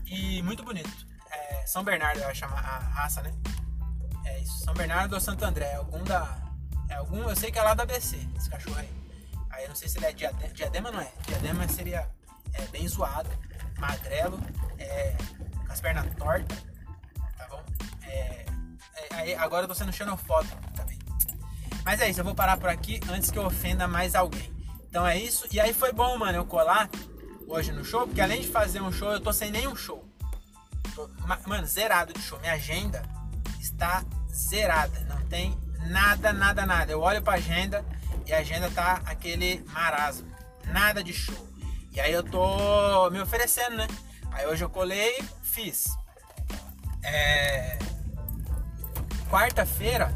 e 0.05 0.41
muito 0.43 0.63
bonito. 0.63 1.10
São 1.65 1.83
Bernardo, 1.83 2.19
eu 2.19 2.27
acho 2.27 2.45
a 2.45 2.47
raça, 2.47 3.21
né? 3.21 3.33
É 4.25 4.39
isso, 4.39 4.59
São 4.63 4.73
Bernardo 4.73 5.13
ou 5.13 5.19
Santo 5.21 5.43
André. 5.43 5.73
Algum 5.75 6.03
da. 6.03 6.37
É 6.89 6.95
algum, 6.95 7.29
eu 7.29 7.35
sei 7.35 7.51
que 7.51 7.59
é 7.59 7.63
lá 7.63 7.73
da 7.73 7.85
BC, 7.85 8.27
esse 8.35 8.49
cachorro 8.49 8.77
aí. 8.77 8.89
Aí 9.49 9.63
eu 9.63 9.69
não 9.69 9.75
sei 9.75 9.87
se 9.87 9.97
ele 9.97 10.05
é 10.05 10.13
diadema, 10.13 10.53
diadema 10.53 10.91
não 10.91 11.01
é. 11.01 11.11
Diadema 11.25 11.67
seria 11.67 12.09
é, 12.53 12.61
bem 12.67 12.87
zoado, 12.87 13.29
magrelo, 13.79 14.39
é, 14.77 15.15
com 15.65 15.71
as 15.71 15.81
pernas 15.81 16.13
tortas, 16.15 16.57
tá 17.37 17.47
bom? 17.47 17.63
É, 18.03 18.45
é, 19.11 19.35
agora 19.37 19.63
eu 19.63 19.67
tô 19.67 19.75
sendo 19.75 19.91
xenofóbico 19.91 20.57
também. 20.75 20.99
Mas 21.83 21.99
é 21.99 22.09
isso, 22.09 22.19
eu 22.19 22.25
vou 22.25 22.35
parar 22.35 22.57
por 22.57 22.69
aqui 22.69 22.99
antes 23.09 23.31
que 23.31 23.39
eu 23.39 23.45
ofenda 23.45 23.87
mais 23.87 24.15
alguém. 24.15 24.51
Então 24.87 25.07
é 25.07 25.17
isso. 25.17 25.47
E 25.51 25.59
aí 25.59 25.73
foi 25.73 25.91
bom, 25.91 26.17
mano, 26.17 26.37
eu 26.37 26.45
colar 26.45 26.89
hoje 27.47 27.71
no 27.71 27.83
show, 27.83 28.05
porque 28.05 28.21
além 28.21 28.41
de 28.41 28.47
fazer 28.49 28.81
um 28.81 28.91
show, 28.91 29.11
eu 29.11 29.19
tô 29.19 29.31
sem 29.31 29.51
nenhum 29.51 29.75
show. 29.75 30.10
Tô, 30.95 31.09
mano, 31.47 31.65
zerado 31.65 32.13
de 32.13 32.21
show. 32.21 32.39
Minha 32.39 32.53
agenda 32.53 33.03
está 33.59 34.03
zerada. 34.33 34.99
Não 35.01 35.21
tem 35.27 35.57
nada, 35.87 36.33
nada, 36.33 36.65
nada. 36.65 36.91
Eu 36.91 37.01
olho 37.01 37.21
pra 37.21 37.33
agenda 37.33 37.85
e 38.25 38.33
a 38.33 38.39
agenda 38.39 38.69
tá 38.71 39.01
aquele 39.05 39.63
marasmo. 39.71 40.27
Nada 40.65 41.03
de 41.03 41.13
show. 41.13 41.47
E 41.91 41.99
aí 41.99 42.13
eu 42.13 42.23
tô 42.23 43.09
me 43.09 43.19
oferecendo, 43.19 43.75
né? 43.75 43.87
Aí 44.31 44.45
hoje 44.47 44.63
eu 44.63 44.69
colei, 44.69 45.21
fiz. 45.41 45.89
É... 47.03 47.77
Quarta-feira 49.29 50.13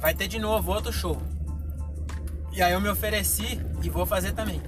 vai 0.00 0.14
ter 0.14 0.28
de 0.28 0.38
novo 0.38 0.72
outro 0.72 0.92
show. 0.92 1.20
E 2.52 2.62
aí 2.62 2.72
eu 2.72 2.80
me 2.80 2.88
ofereci 2.88 3.60
e 3.82 3.88
vou 3.88 4.04
fazer 4.04 4.32
também. 4.32 4.60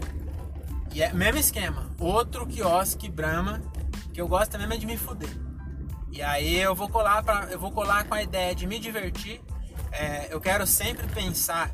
E 0.92 1.02
é 1.02 1.12
mesmo 1.12 1.38
esquema. 1.38 1.90
Outro 1.98 2.46
quiosque 2.46 3.08
Brahma, 3.08 3.60
que 4.12 4.20
eu 4.20 4.28
gosto 4.28 4.58
mesmo 4.58 4.72
é 4.72 4.76
de 4.76 4.86
me 4.86 4.96
fuder. 4.96 5.30
E 6.10 6.22
aí 6.22 6.56
eu 6.56 6.74
vou 6.74 6.88
colar 6.88 7.22
para 7.22 7.50
eu 7.50 7.58
vou 7.58 7.70
colar 7.70 8.04
com 8.04 8.14
a 8.14 8.22
ideia 8.22 8.54
de 8.54 8.66
me 8.66 8.78
divertir. 8.78 9.40
É, 9.92 10.32
eu 10.32 10.40
quero 10.40 10.66
sempre 10.66 11.06
pensar 11.08 11.70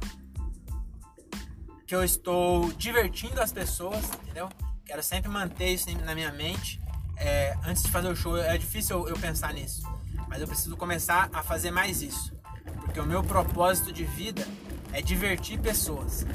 que 1.87 1.94
eu 1.94 2.03
estou 2.03 2.72
divertindo 2.72 3.40
as 3.40 3.53
pessoas, 3.53 4.05
entendeu? 4.22 4.49
Quero 4.85 5.03
sempre 5.03 5.31
manter 5.31 5.72
isso 5.72 5.90
na 6.05 6.14
minha 6.14 6.33
mente. 6.33 6.81
É, 7.16 7.57
antes 7.64 7.83
de 7.83 7.90
fazer 7.90 8.09
o 8.09 8.16
show, 8.16 8.37
é 8.37 8.59
difícil 8.59 8.99
eu, 8.99 9.09
eu 9.09 9.18
pensar 9.18 9.55
nisso. 9.55 9.83
Mas 10.29 10.40
eu 10.40 10.46
preciso 10.46 10.77
começar 10.77 11.31
a 11.33 11.42
fazer 11.42 11.70
mais 11.70 12.03
isso. 12.03 12.35
Porque 12.85 13.01
o 13.01 13.07
meu 13.07 13.22
propósito 13.22 13.92
de 13.92 14.05
vida 14.05 14.46
é 14.92 15.01
divertir 15.01 15.59
pessoas. 15.59 16.27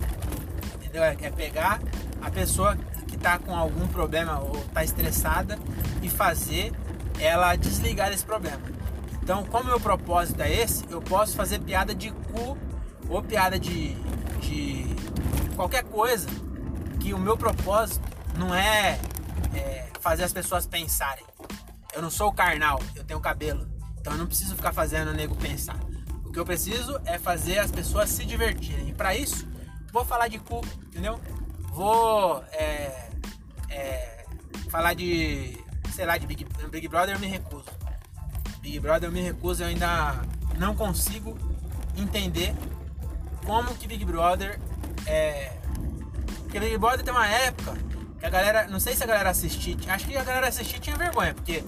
Entendeu? 0.75 1.03
É, 1.03 1.15
é 1.21 1.31
pegar 1.31 1.79
a 2.21 2.31
pessoa 2.31 2.77
está 3.21 3.37
com 3.37 3.55
algum 3.55 3.87
problema 3.87 4.39
ou 4.39 4.57
está 4.57 4.83
estressada 4.83 5.57
e 6.01 6.09
fazer 6.09 6.73
ela 7.19 7.55
desligar 7.55 8.09
desse 8.09 8.25
problema. 8.25 8.61
Então, 9.21 9.45
como 9.45 9.65
meu 9.65 9.79
propósito 9.79 10.41
é 10.41 10.51
esse, 10.51 10.83
eu 10.89 10.99
posso 11.01 11.35
fazer 11.35 11.59
piada 11.59 11.93
de 11.93 12.11
cu 12.11 12.57
ou 13.07 13.21
piada 13.21 13.59
de, 13.59 13.93
de 14.39 14.85
qualquer 15.55 15.83
coisa 15.83 16.27
que 16.99 17.13
o 17.13 17.19
meu 17.19 17.37
propósito 17.37 18.01
não 18.37 18.53
é, 18.53 18.99
é 19.53 19.87
fazer 19.99 20.23
as 20.23 20.33
pessoas 20.33 20.65
pensarem. 20.65 21.23
Eu 21.93 22.01
não 22.01 22.09
sou 22.09 22.33
carnal, 22.33 22.81
eu 22.95 23.03
tenho 23.03 23.19
cabelo. 23.19 23.69
Então 23.99 24.13
eu 24.13 24.19
não 24.19 24.25
preciso 24.25 24.55
ficar 24.55 24.73
fazendo 24.73 25.09
o 25.09 25.13
nego 25.13 25.35
pensar. 25.35 25.77
O 26.25 26.31
que 26.31 26.39
eu 26.39 26.45
preciso 26.45 26.99
é 27.05 27.19
fazer 27.19 27.59
as 27.59 27.69
pessoas 27.69 28.09
se 28.09 28.25
divertirem. 28.25 28.89
E 28.89 28.93
para 28.93 29.15
isso, 29.15 29.47
vou 29.91 30.03
falar 30.03 30.27
de 30.27 30.39
cu, 30.39 30.61
entendeu? 30.87 31.19
Vou 31.73 32.43
é, 32.53 33.10
é, 33.71 34.25
falar 34.69 34.93
de, 34.93 35.57
sei 35.91 36.05
lá, 36.05 36.17
de 36.17 36.27
Big, 36.27 36.45
Big 36.69 36.87
Brother 36.87 37.15
eu 37.15 37.19
me 37.19 37.27
recuso. 37.27 37.65
Big 38.61 38.79
Brother 38.79 39.09
eu 39.09 39.13
me 39.13 39.21
recuso, 39.21 39.63
eu 39.63 39.67
ainda 39.67 40.21
não 40.57 40.75
consigo 40.75 41.37
entender 41.97 42.53
como 43.45 43.73
que 43.75 43.87
Big 43.87 44.05
Brother 44.05 44.59
é. 45.05 45.57
Porque 46.43 46.59
Big 46.59 46.77
Brother 46.77 47.03
tem 47.03 47.13
uma 47.13 47.27
época 47.27 47.77
que 48.19 48.25
a 48.25 48.29
galera, 48.29 48.67
não 48.67 48.79
sei 48.79 48.95
se 48.95 49.03
a 49.03 49.07
galera 49.07 49.29
assistia, 49.29 49.75
acho 49.87 50.05
que 50.05 50.15
a 50.15 50.23
galera 50.23 50.47
assistia 50.47 50.79
tinha 50.79 50.95
vergonha, 50.95 51.33
porque 51.33 51.63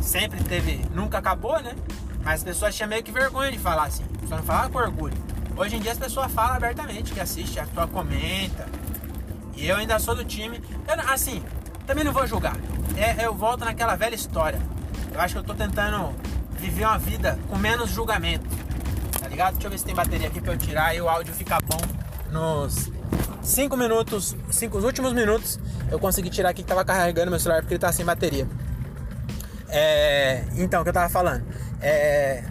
sempre 0.00 0.42
teve, 0.44 0.80
nunca 0.94 1.18
acabou, 1.18 1.60
né? 1.60 1.74
Mas 2.22 2.40
as 2.40 2.44
pessoas 2.44 2.74
tinham 2.74 2.88
meio 2.88 3.02
que 3.02 3.12
vergonha 3.12 3.50
de 3.50 3.58
falar 3.58 3.84
assim. 3.84 4.04
Só 4.28 4.36
não 4.36 4.42
falava 4.42 4.70
com 4.70 4.78
orgulho. 4.78 5.16
Hoje 5.56 5.76
em 5.76 5.80
dia 5.80 5.92
as 5.92 5.98
pessoas 5.98 6.32
falam 6.32 6.56
abertamente 6.56 7.12
que 7.12 7.20
assiste, 7.20 7.58
a 7.58 7.66
pessoa 7.66 7.86
comenta. 7.86 8.66
E 9.60 9.68
eu 9.68 9.76
ainda 9.76 9.98
sou 9.98 10.14
do 10.14 10.24
time. 10.24 10.58
Eu, 10.88 11.12
assim, 11.12 11.42
também 11.86 12.02
não 12.02 12.12
vou 12.12 12.26
julgar. 12.26 12.56
É, 12.96 13.26
eu 13.26 13.34
volto 13.34 13.62
naquela 13.62 13.94
velha 13.94 14.14
história. 14.14 14.58
Eu 15.12 15.20
acho 15.20 15.34
que 15.34 15.40
eu 15.40 15.44
tô 15.44 15.54
tentando 15.54 16.14
viver 16.52 16.86
uma 16.86 16.98
vida 16.98 17.38
com 17.48 17.58
menos 17.58 17.90
julgamento. 17.90 18.46
Tá 19.20 19.28
ligado? 19.28 19.52
Deixa 19.52 19.66
eu 19.66 19.70
ver 19.70 19.78
se 19.78 19.84
tem 19.84 19.94
bateria 19.94 20.28
aqui 20.28 20.40
pra 20.40 20.54
eu 20.54 20.58
tirar 20.58 20.94
e 20.96 21.00
o 21.02 21.08
áudio 21.08 21.34
fica 21.34 21.58
bom 21.60 21.78
nos 22.30 22.90
5 23.42 23.76
minutos, 23.76 24.34
5 24.50 24.78
últimos 24.78 25.12
minutos. 25.12 25.60
Eu 25.90 25.98
consegui 25.98 26.30
tirar 26.30 26.50
aqui 26.50 26.62
que 26.62 26.68
tava 26.68 26.82
carregando 26.82 27.30
meu 27.30 27.38
celular 27.38 27.60
porque 27.60 27.74
ele 27.74 27.80
tá 27.80 27.92
sem 27.92 28.04
bateria. 28.04 28.48
É, 29.68 30.42
então, 30.56 30.80
o 30.80 30.84
que 30.84 30.88
eu 30.88 30.94
tava 30.94 31.10
falando? 31.10 31.44
É, 31.82 32.44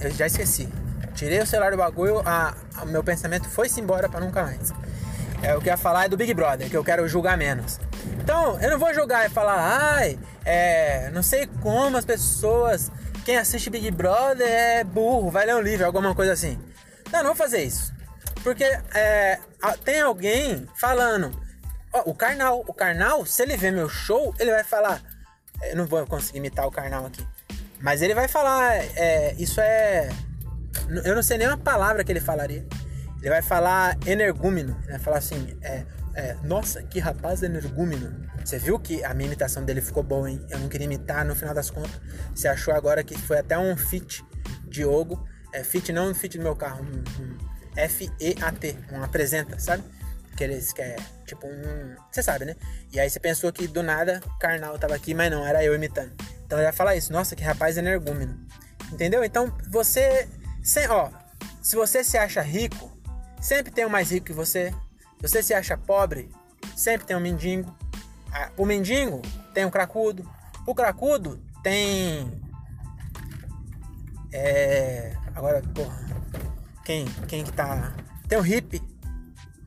eu 0.00 0.10
já 0.10 0.26
esqueci. 0.26 0.68
Tirei 1.14 1.40
o 1.40 1.46
celular 1.46 1.70
do 1.70 1.76
bagulho, 1.76 2.22
meu 2.86 3.04
pensamento 3.04 3.48
foi-se 3.48 3.80
embora 3.80 4.08
para 4.08 4.20
nunca 4.20 4.42
mais. 4.42 4.72
É, 5.42 5.56
o 5.56 5.60
que 5.60 5.68
eu 5.68 5.72
ia 5.72 5.76
falar 5.76 6.04
é 6.04 6.08
do 6.08 6.16
Big 6.16 6.34
Brother, 6.34 6.68
que 6.68 6.76
eu 6.76 6.84
quero 6.84 7.06
julgar 7.08 7.36
menos. 7.36 7.80
Então, 8.20 8.60
eu 8.60 8.70
não 8.70 8.78
vou 8.78 8.92
julgar 8.92 9.26
e 9.26 9.30
falar, 9.30 9.56
ai, 9.58 10.18
é, 10.44 11.10
não 11.12 11.22
sei 11.22 11.46
como 11.62 11.96
as 11.96 12.04
pessoas, 12.04 12.90
quem 13.24 13.36
assiste 13.36 13.70
Big 13.70 13.90
Brother 13.90 14.46
é 14.46 14.84
burro, 14.84 15.30
vai 15.30 15.46
ler 15.46 15.54
um 15.54 15.60
livro, 15.60 15.86
alguma 15.86 16.14
coisa 16.14 16.32
assim. 16.32 16.58
Não, 17.10 17.20
não 17.20 17.26
vou 17.28 17.36
fazer 17.36 17.62
isso. 17.62 17.92
Porque 18.42 18.64
é, 18.94 19.38
tem 19.84 20.00
alguém 20.00 20.66
falando, 20.76 21.30
ó, 21.92 22.02
o 22.06 22.14
Karnal, 22.14 22.64
o 22.66 22.74
Karnal, 22.74 23.24
se 23.26 23.42
ele 23.42 23.56
ver 23.56 23.72
meu 23.72 23.88
show, 23.88 24.34
ele 24.38 24.50
vai 24.50 24.64
falar, 24.64 25.02
eu 25.62 25.76
não 25.76 25.86
vou 25.86 26.06
conseguir 26.06 26.38
imitar 26.38 26.66
o 26.66 26.70
Karnal 26.70 27.06
aqui. 27.06 27.26
Mas 27.80 28.02
ele 28.02 28.14
vai 28.14 28.28
falar, 28.28 28.76
é, 28.76 29.34
isso 29.38 29.60
é. 29.60 30.10
Eu 31.04 31.14
não 31.14 31.22
sei 31.22 31.38
nem 31.38 31.46
uma 31.46 31.56
palavra 31.56 32.04
que 32.04 32.12
ele 32.12 32.20
falaria. 32.20 32.66
Ele 33.20 33.30
vai 33.30 33.42
falar 33.42 33.98
energúmeno. 34.06 34.76
Ele 34.82 34.92
vai 34.92 34.98
falar 34.98 35.18
assim: 35.18 35.56
é, 35.62 35.84
é, 36.14 36.36
Nossa, 36.42 36.82
que 36.82 36.98
rapaz 36.98 37.42
energúmeno. 37.42 38.28
Você 38.44 38.58
viu 38.58 38.78
que 38.78 39.04
a 39.04 39.12
minha 39.12 39.26
imitação 39.26 39.64
dele 39.64 39.80
ficou 39.80 40.02
boa, 40.02 40.30
hein? 40.30 40.44
Eu 40.48 40.58
não 40.58 40.68
queria 40.68 40.86
imitar 40.86 41.24
no 41.24 41.34
final 41.34 41.54
das 41.54 41.70
contas. 41.70 42.00
Você 42.34 42.48
achou 42.48 42.74
agora 42.74 43.04
que 43.04 43.16
foi 43.16 43.38
até 43.38 43.58
um 43.58 43.76
fit 43.76 44.24
Diogo. 44.64 45.22
É 45.52 45.62
fit, 45.62 45.92
não 45.92 46.10
um 46.10 46.14
fit 46.14 46.38
do 46.38 46.44
meu 46.44 46.56
carro. 46.56 46.84
Um, 46.84 47.22
um 47.22 47.38
F-E-A-T. 47.76 48.76
Um 48.92 49.02
apresenta, 49.02 49.58
sabe? 49.58 49.84
Que 50.36 50.44
eles 50.44 50.72
que 50.72 50.80
é 50.80 50.96
tipo 51.26 51.46
um. 51.46 51.96
Você 52.10 52.22
sabe, 52.22 52.44
né? 52.44 52.56
E 52.92 52.98
aí 52.98 53.10
você 53.10 53.20
pensou 53.20 53.52
que 53.52 53.66
do 53.66 53.82
nada 53.82 54.20
Karnal 54.38 54.78
tava 54.78 54.94
aqui, 54.94 55.12
mas 55.12 55.30
não, 55.30 55.46
era 55.46 55.62
eu 55.62 55.74
imitando. 55.74 56.12
Então 56.46 56.58
ele 56.58 56.64
vai 56.64 56.72
falar 56.72 56.96
isso, 56.96 57.12
nossa, 57.12 57.36
que 57.36 57.42
rapaz 57.42 57.76
energúmeno. 57.76 58.38
Entendeu? 58.92 59.22
Então 59.22 59.52
você. 59.68 60.28
Sem, 60.62 60.88
ó, 60.88 61.10
se 61.62 61.76
você 61.76 62.04
se 62.04 62.18
acha 62.18 62.42
rico, 62.42 62.90
sempre 63.40 63.72
tem 63.72 63.86
um 63.86 63.90
mais 63.90 64.10
rico 64.10 64.26
que 64.26 64.32
você. 64.32 64.70
Se 65.20 65.28
você 65.28 65.42
se 65.42 65.54
acha 65.54 65.76
pobre, 65.76 66.30
sempre 66.76 67.06
tem 67.06 67.16
um 67.16 67.20
mendigo. 67.20 67.74
Ah, 68.32 68.50
o 68.56 68.64
mendigo 68.64 69.22
tem 69.54 69.64
um 69.64 69.70
cracudo. 69.70 70.28
O 70.66 70.74
cracudo 70.74 71.40
tem. 71.62 72.30
É. 74.32 75.16
Agora, 75.34 75.62
porra. 75.74 75.98
Quem, 76.84 77.04
quem 77.26 77.44
que 77.44 77.52
tá. 77.52 77.94
Tem 78.28 78.38
o 78.38 78.42
hippie. 78.42 78.82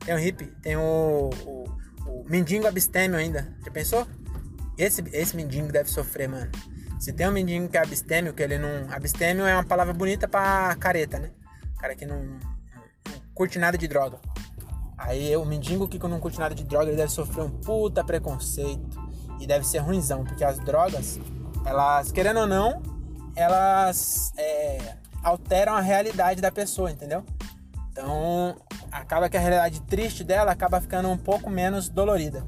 Tem 0.04 0.14
o 0.14 0.18
hippie. 0.18 0.46
Tem 0.62 0.76
o. 0.76 1.30
O, 1.46 1.64
o 2.06 2.24
mendigo 2.28 2.66
abstêmio 2.66 3.18
ainda. 3.18 3.54
Já 3.64 3.70
pensou? 3.70 4.06
Esse, 4.76 5.04
esse 5.12 5.36
mendigo 5.36 5.70
deve 5.70 5.88
sofrer, 5.88 6.28
mano. 6.28 6.50
Se 6.98 7.12
tem 7.12 7.28
um 7.28 7.32
mendigo 7.32 7.68
que 7.68 7.76
é 7.76 7.82
abstêmio, 7.82 8.32
que 8.32 8.42
ele 8.42 8.58
não. 8.58 8.90
Abstêmio 8.90 9.46
é 9.46 9.54
uma 9.54 9.64
palavra 9.64 9.92
bonita 9.92 10.26
pra 10.26 10.74
careta, 10.76 11.18
né? 11.18 11.30
Cara 11.78 11.94
que 11.94 12.06
não, 12.06 12.22
não 12.24 12.53
curte 13.34 13.58
nada 13.58 13.76
de 13.76 13.88
droga. 13.88 14.18
Aí 14.96 15.36
o 15.36 15.44
mendigo 15.44 15.88
que 15.88 15.98
não 15.98 16.20
curte 16.20 16.38
nada 16.38 16.54
de 16.54 16.64
droga, 16.64 16.86
ele 16.86 16.96
deve 16.96 17.10
sofrer 17.10 17.44
um 17.44 17.50
puta 17.50 18.04
preconceito. 18.04 19.02
E 19.40 19.46
deve 19.46 19.66
ser 19.66 19.78
ruimzão, 19.78 20.24
porque 20.24 20.44
as 20.44 20.58
drogas, 20.60 21.18
elas, 21.66 22.12
querendo 22.12 22.40
ou 22.40 22.46
não, 22.46 22.80
elas 23.34 24.32
é, 24.36 24.96
alteram 25.22 25.74
a 25.74 25.80
realidade 25.80 26.40
da 26.40 26.52
pessoa, 26.52 26.90
entendeu? 26.90 27.24
Então, 27.90 28.56
acaba 28.90 29.28
que 29.28 29.36
a 29.36 29.40
realidade 29.40 29.80
triste 29.82 30.22
dela 30.22 30.52
acaba 30.52 30.80
ficando 30.80 31.08
um 31.08 31.18
pouco 31.18 31.50
menos 31.50 31.88
dolorida, 31.88 32.46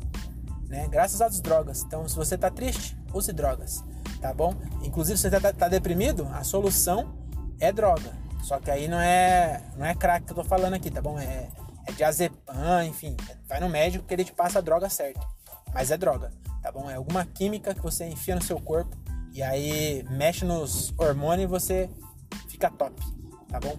né? 0.69 0.87
Graças 0.89 1.21
às 1.21 1.41
drogas. 1.41 1.83
Então, 1.83 2.09
se 2.09 2.15
você 2.15 2.39
tá 2.39 2.51
triste, 2.51 2.97
use 3.13 3.33
drogas, 3.33 3.83
tá 4.21 4.33
bom? 4.33 4.55
Inclusive, 4.83 5.19
se 5.19 5.29
você 5.29 5.41
tá, 5.41 5.53
tá 5.53 5.69
deprimido, 5.69 6.29
a 6.33 6.45
solução 6.45 7.15
é 7.61 7.73
droga. 7.73 8.26
Só 8.43 8.59
que 8.59 8.71
aí 8.71 8.89
não 8.89 9.01
é, 9.01 9.63
não 9.77 9.85
é 9.85 9.95
crack 9.95 10.25
que 10.27 10.33
eu 10.33 10.37
tô 10.37 10.45
falando 10.45 10.75
aqui, 10.75 10.91
tá 10.91 11.01
bom? 11.01 11.19
É, 11.19 11.49
é 11.87 11.93
diazepam, 11.93 12.85
enfim. 12.85 13.17
Vai 13.49 13.61
no 13.61 13.69
médico 13.69 14.05
que 14.05 14.15
ele 14.15 14.25
te 14.25 14.33
passa 14.33 14.59
a 14.59 14.63
droga 14.63 14.89
certa. 14.89 15.21
Mas 15.75 15.91
é 15.91 15.97
droga, 15.97 16.33
tá 16.63 16.71
bom? 16.71 16.89
É 16.91 16.95
alguma 16.95 17.25
química 17.25 17.75
que 17.75 17.83
você 17.83 18.07
enfia 18.07 18.35
no 18.35 18.43
seu 18.43 18.61
corpo 18.61 18.97
e 19.33 19.43
aí 19.43 20.05
mexe 20.11 20.45
nos 20.45 20.95
hormônios 20.97 21.45
e 21.45 21.47
você 21.47 21.91
fica 22.49 22.71
top, 22.71 22.95
tá 23.49 23.61
bom? 23.61 23.77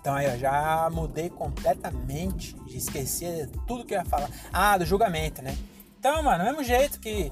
Então 0.00 0.14
aí, 0.14 0.32
ó, 0.32 0.36
já 0.36 0.88
mudei 0.90 1.28
completamente, 1.28 2.56
esqueci 2.68 3.48
tudo 3.66 3.84
que 3.84 3.94
eu 3.94 3.98
ia 3.98 4.04
falar. 4.04 4.30
Ah, 4.52 4.78
do 4.78 4.86
julgamento, 4.86 5.42
né? 5.42 5.56
Então, 5.98 6.22
mano, 6.22 6.44
mesmo 6.44 6.64
jeito 6.64 6.98
que, 6.98 7.30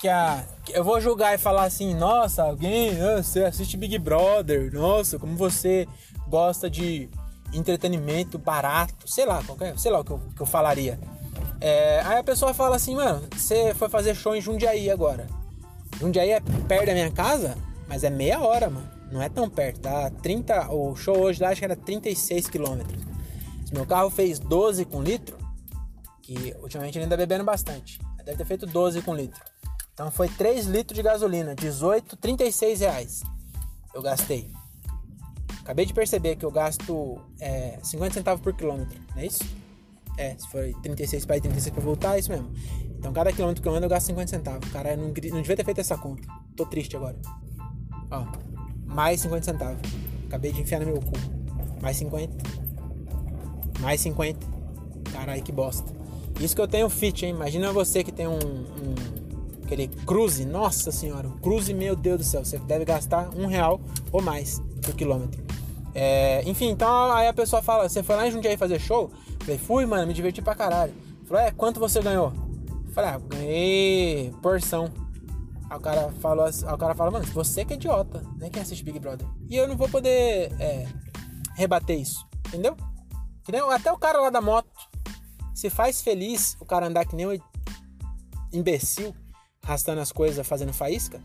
que, 0.00 0.08
a, 0.08 0.44
eu 0.70 0.84
vou 0.84 1.00
julgar 1.00 1.34
e 1.34 1.38
falar 1.38 1.64
assim, 1.64 1.94
nossa, 1.94 2.44
alguém, 2.44 3.00
ah, 3.00 3.22
você 3.22 3.44
assiste 3.44 3.76
Big 3.76 3.98
Brother, 3.98 4.72
nossa, 4.72 5.18
como 5.18 5.36
você 5.36 5.86
gosta 6.28 6.70
de 6.70 7.08
entretenimento 7.52 8.38
barato, 8.38 9.10
sei 9.10 9.26
lá, 9.26 9.42
qualquer, 9.42 9.78
sei 9.78 9.90
lá 9.90 10.00
o 10.00 10.04
que 10.04 10.12
eu, 10.12 10.20
que 10.36 10.42
eu 10.42 10.46
falaria. 10.46 10.98
É, 11.60 12.00
aí 12.04 12.18
a 12.18 12.24
pessoa 12.24 12.54
fala 12.54 12.76
assim, 12.76 12.94
mano, 12.94 13.26
você 13.34 13.74
foi 13.74 13.88
fazer 13.88 14.14
show 14.14 14.36
em 14.36 14.40
Jundiaí 14.40 14.90
agora. 14.90 15.26
Jundiaí 15.98 16.30
é 16.30 16.40
perto 16.40 16.86
da 16.86 16.92
minha 16.92 17.10
casa, 17.10 17.56
mas 17.88 18.04
é 18.04 18.10
meia 18.10 18.40
hora, 18.40 18.70
mano. 18.70 18.88
Não 19.10 19.22
é 19.22 19.28
tão 19.28 19.48
perto, 19.48 19.80
tá? 19.80 20.10
30, 20.22 20.70
o 20.72 20.94
show 20.94 21.18
hoje 21.18 21.42
lá 21.42 21.48
acho 21.48 21.60
que 21.60 21.64
era 21.64 21.74
36 21.74 22.48
quilômetros. 22.48 23.02
Se 23.64 23.74
meu 23.74 23.86
carro 23.86 24.10
fez 24.10 24.38
12 24.38 24.84
com 24.84 25.02
litro, 25.02 25.36
que 26.22 26.54
ultimamente 26.60 26.98
ele 26.98 27.06
anda 27.06 27.16
bebendo 27.16 27.42
bastante. 27.42 27.98
Deve 28.24 28.36
ter 28.36 28.44
feito 28.44 28.66
12 28.66 29.00
com 29.00 29.14
litro. 29.14 29.40
Então 29.98 30.12
foi 30.12 30.28
3 30.28 30.66
litros 30.66 30.96
de 30.96 31.02
gasolina, 31.02 31.56
18, 31.56 32.16
36 32.18 32.78
reais. 32.78 33.24
Eu 33.92 34.00
gastei. 34.00 34.48
Acabei 35.60 35.84
de 35.84 35.92
perceber 35.92 36.36
que 36.36 36.44
eu 36.44 36.52
gasto 36.52 37.20
é, 37.40 37.80
50 37.82 38.14
centavos 38.14 38.40
por 38.40 38.54
quilômetro, 38.54 38.96
não 39.10 39.20
é 39.20 39.26
isso? 39.26 39.42
É, 40.16 40.36
se 40.38 40.48
for 40.50 40.72
36 40.82 41.26
para 41.26 41.38
ir, 41.38 41.40
36 41.40 41.74
para 41.74 41.82
voltar, 41.82 42.14
é 42.14 42.20
isso 42.20 42.30
mesmo. 42.30 42.48
Então 42.96 43.12
cada 43.12 43.32
quilômetro 43.32 43.60
que 43.60 43.66
eu 43.66 43.74
ando 43.74 43.86
eu 43.86 43.90
gasto 43.90 44.06
50 44.06 44.30
centavos. 44.30 44.70
Cara, 44.70 44.96
não, 44.96 45.06
não 45.06 45.12
devia 45.12 45.56
ter 45.56 45.64
feito 45.64 45.80
essa 45.80 45.98
conta. 45.98 46.28
Tô 46.54 46.64
triste 46.64 46.96
agora. 46.96 47.16
Ó, 48.08 48.24
mais 48.86 49.20
50 49.22 49.44
centavos. 49.46 49.80
Acabei 50.28 50.52
de 50.52 50.60
enfiar 50.60 50.78
no 50.78 50.86
meu 50.86 51.00
cu. 51.00 51.10
Mais 51.82 51.96
50. 51.96 52.36
Mais 53.80 54.00
50. 54.00 54.46
Caralho, 55.10 55.42
que 55.42 55.50
bosta. 55.50 55.92
Isso 56.40 56.54
que 56.54 56.62
eu 56.62 56.68
tenho 56.68 56.88
fit, 56.88 57.26
hein? 57.26 57.34
Imagina 57.34 57.72
você 57.72 58.04
que 58.04 58.12
tem 58.12 58.28
um, 58.28 58.38
um 58.38 59.18
aquele 59.68 59.88
cruze. 60.06 60.44
Nossa 60.44 60.90
senhora, 60.90 61.30
cruze, 61.42 61.72
meu 61.74 61.94
Deus 61.94 62.18
do 62.18 62.24
céu. 62.24 62.44
Você 62.44 62.58
deve 62.58 62.84
gastar 62.84 63.30
um 63.36 63.46
real 63.46 63.80
ou 64.10 64.22
mais 64.22 64.60
por 64.82 64.94
quilômetro. 64.94 65.44
É, 65.94 66.42
enfim, 66.48 66.70
então 66.70 67.12
aí 67.12 67.28
a 67.28 67.32
pessoa 67.32 67.62
fala: 67.62 67.88
Você 67.88 68.02
foi 68.02 68.16
lá 68.16 68.26
em 68.26 68.30
Jundiaí 68.30 68.56
fazer 68.56 68.78
show? 68.78 69.10
Eu 69.28 69.38
falei: 69.40 69.58
Fui, 69.58 69.86
mano, 69.86 70.06
me 70.06 70.14
diverti 70.14 70.40
pra 70.40 70.54
caralho. 70.54 70.94
Falou: 71.26 71.42
É, 71.42 71.50
quanto 71.50 71.78
você 71.78 72.00
ganhou? 72.00 72.32
Eu 72.86 72.92
falei: 72.92 73.10
Ah, 73.10 73.18
ganhei 73.18 74.34
porção. 74.42 74.90
Aí 75.70 75.76
o 75.76 75.80
cara 75.80 76.10
falou 76.20 76.46
assim, 76.46 76.64
o 76.64 76.78
cara 76.78 76.94
fala, 76.94 77.10
mano, 77.10 77.26
você 77.26 77.62
que 77.62 77.74
é 77.74 77.76
idiota, 77.76 78.24
nem 78.38 78.50
quem 78.50 78.62
assiste 78.62 78.82
Big 78.82 78.98
Brother. 78.98 79.28
E 79.50 79.54
eu 79.54 79.68
não 79.68 79.76
vou 79.76 79.86
poder 79.86 80.50
é, 80.58 80.88
rebater 81.56 82.00
isso, 82.00 82.26
entendeu? 82.46 82.74
entendeu? 83.42 83.70
Até 83.70 83.92
o 83.92 83.98
cara 83.98 84.18
lá 84.18 84.30
da 84.30 84.40
moto 84.40 84.68
se 85.54 85.68
faz 85.68 86.00
feliz 86.00 86.56
o 86.58 86.64
cara 86.64 86.86
andar 86.86 87.04
que 87.04 87.14
nem 87.14 87.26
um 87.26 87.38
imbecil, 88.50 89.14
arrastando 89.68 90.00
as 90.00 90.10
coisas, 90.10 90.46
fazendo 90.46 90.72
faísca. 90.72 91.20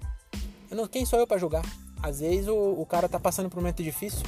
Não, 0.69 0.85
quem 0.85 1.05
sou 1.05 1.17
eu 1.17 1.25
para 1.25 1.37
julgar? 1.37 1.63
Às 2.01 2.19
vezes 2.19 2.49
o, 2.49 2.55
o, 2.55 2.85
cara 2.85 3.07
tá 3.07 3.17
passando 3.17 3.49
por 3.49 3.57
um 3.57 3.61
momento 3.61 3.81
difícil 3.81 4.23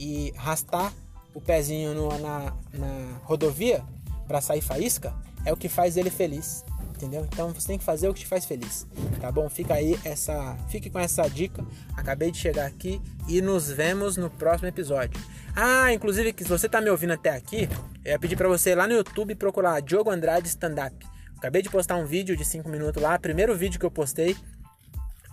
e 0.00 0.32
arrastar 0.38 0.90
o 1.34 1.40
pezinho 1.40 1.92
no, 1.92 2.08
na, 2.18 2.54
na 2.72 3.18
rodovia 3.24 3.84
para 4.26 4.40
sair 4.40 4.62
faísca 4.62 5.14
é 5.44 5.52
o 5.52 5.56
que 5.56 5.68
faz 5.68 5.96
ele 5.98 6.08
feliz 6.08 6.64
entendeu? 6.98 7.24
Então 7.32 7.52
você 7.52 7.68
tem 7.68 7.78
que 7.78 7.84
fazer 7.84 8.08
o 8.08 8.14
que 8.14 8.20
te 8.20 8.26
faz 8.26 8.44
feliz, 8.44 8.84
tá 9.20 9.30
bom? 9.30 9.48
Fica 9.48 9.74
aí 9.74 9.96
essa, 10.04 10.56
fique 10.68 10.90
com 10.90 10.98
essa 10.98 11.28
dica. 11.28 11.64
Acabei 11.96 12.32
de 12.32 12.38
chegar 12.38 12.66
aqui 12.66 13.00
e 13.28 13.40
nos 13.40 13.70
vemos 13.70 14.16
no 14.16 14.28
próximo 14.28 14.66
episódio. 14.66 15.20
Ah, 15.54 15.92
inclusive 15.92 16.34
se 16.36 16.48
você 16.48 16.68
tá 16.68 16.80
me 16.80 16.90
ouvindo 16.90 17.12
até 17.12 17.30
aqui, 17.30 17.68
eu 18.04 18.12
ia 18.12 18.18
pedir 18.18 18.34
para 18.34 18.48
você 18.48 18.70
ir 18.70 18.74
lá 18.74 18.88
no 18.88 18.94
YouTube 18.94 19.36
procurar 19.36 19.80
Diogo 19.80 20.10
Andrade 20.10 20.48
Stand 20.48 20.74
Up. 20.84 21.17
Acabei 21.38 21.62
de 21.62 21.70
postar 21.70 21.96
um 21.96 22.04
vídeo 22.04 22.36
de 22.36 22.44
5 22.44 22.68
minutos 22.68 23.00
lá, 23.00 23.18
primeiro 23.18 23.56
vídeo 23.56 23.78
que 23.78 23.86
eu 23.86 23.90
postei 23.90 24.36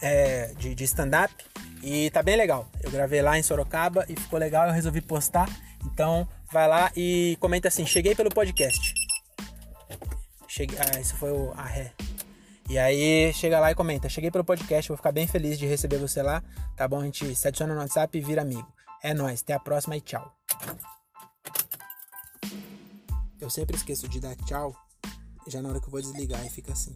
é, 0.01 0.53
de, 0.57 0.75
de 0.75 0.83
stand-up 0.83 1.33
e 1.81 2.09
tá 2.11 2.21
bem 2.21 2.37
legal. 2.37 2.69
Eu 2.81 2.91
gravei 2.91 3.21
lá 3.21 3.37
em 3.37 3.43
Sorocaba 3.43 4.05
e 4.07 4.15
ficou 4.15 4.39
legal, 4.39 4.67
eu 4.67 4.73
resolvi 4.73 5.01
postar. 5.01 5.49
Então 5.83 6.27
vai 6.51 6.67
lá 6.67 6.91
e 6.95 7.37
comenta 7.39 7.67
assim: 7.67 7.85
cheguei 7.85 8.15
pelo 8.15 8.29
podcast. 8.29 8.93
Cheguei, 10.47 10.77
ah, 10.79 10.99
isso 10.99 11.15
foi 11.15 11.31
o, 11.31 11.51
a 11.57 11.63
ré. 11.63 11.91
E 12.69 12.79
aí, 12.79 13.31
chega 13.33 13.59
lá 13.59 13.71
e 13.71 13.75
comenta. 13.75 14.09
Cheguei 14.09 14.31
pelo 14.31 14.43
podcast, 14.43 14.87
vou 14.87 14.97
ficar 14.97 15.11
bem 15.11 15.27
feliz 15.27 15.59
de 15.59 15.65
receber 15.65 15.97
você 15.97 16.21
lá. 16.21 16.41
Tá 16.75 16.87
bom? 16.87 17.01
A 17.01 17.05
gente 17.05 17.35
se 17.35 17.47
adiciona 17.47 17.73
no 17.73 17.79
WhatsApp 17.79 18.17
e 18.17 18.21
vira 18.21 18.41
amigo. 18.41 18.67
É 19.03 19.13
nóis, 19.13 19.41
até 19.41 19.53
a 19.53 19.59
próxima 19.59 19.97
e 19.97 20.01
tchau. 20.01 20.33
Eu 23.39 23.49
sempre 23.49 23.75
esqueço 23.75 24.07
de 24.07 24.19
dar 24.19 24.35
tchau, 24.35 24.75
já 25.47 25.61
na 25.61 25.69
hora 25.69 25.79
que 25.79 25.87
eu 25.87 25.91
vou 25.91 26.01
desligar 26.01 26.45
e 26.45 26.49
fica 26.49 26.73
assim. 26.73 26.95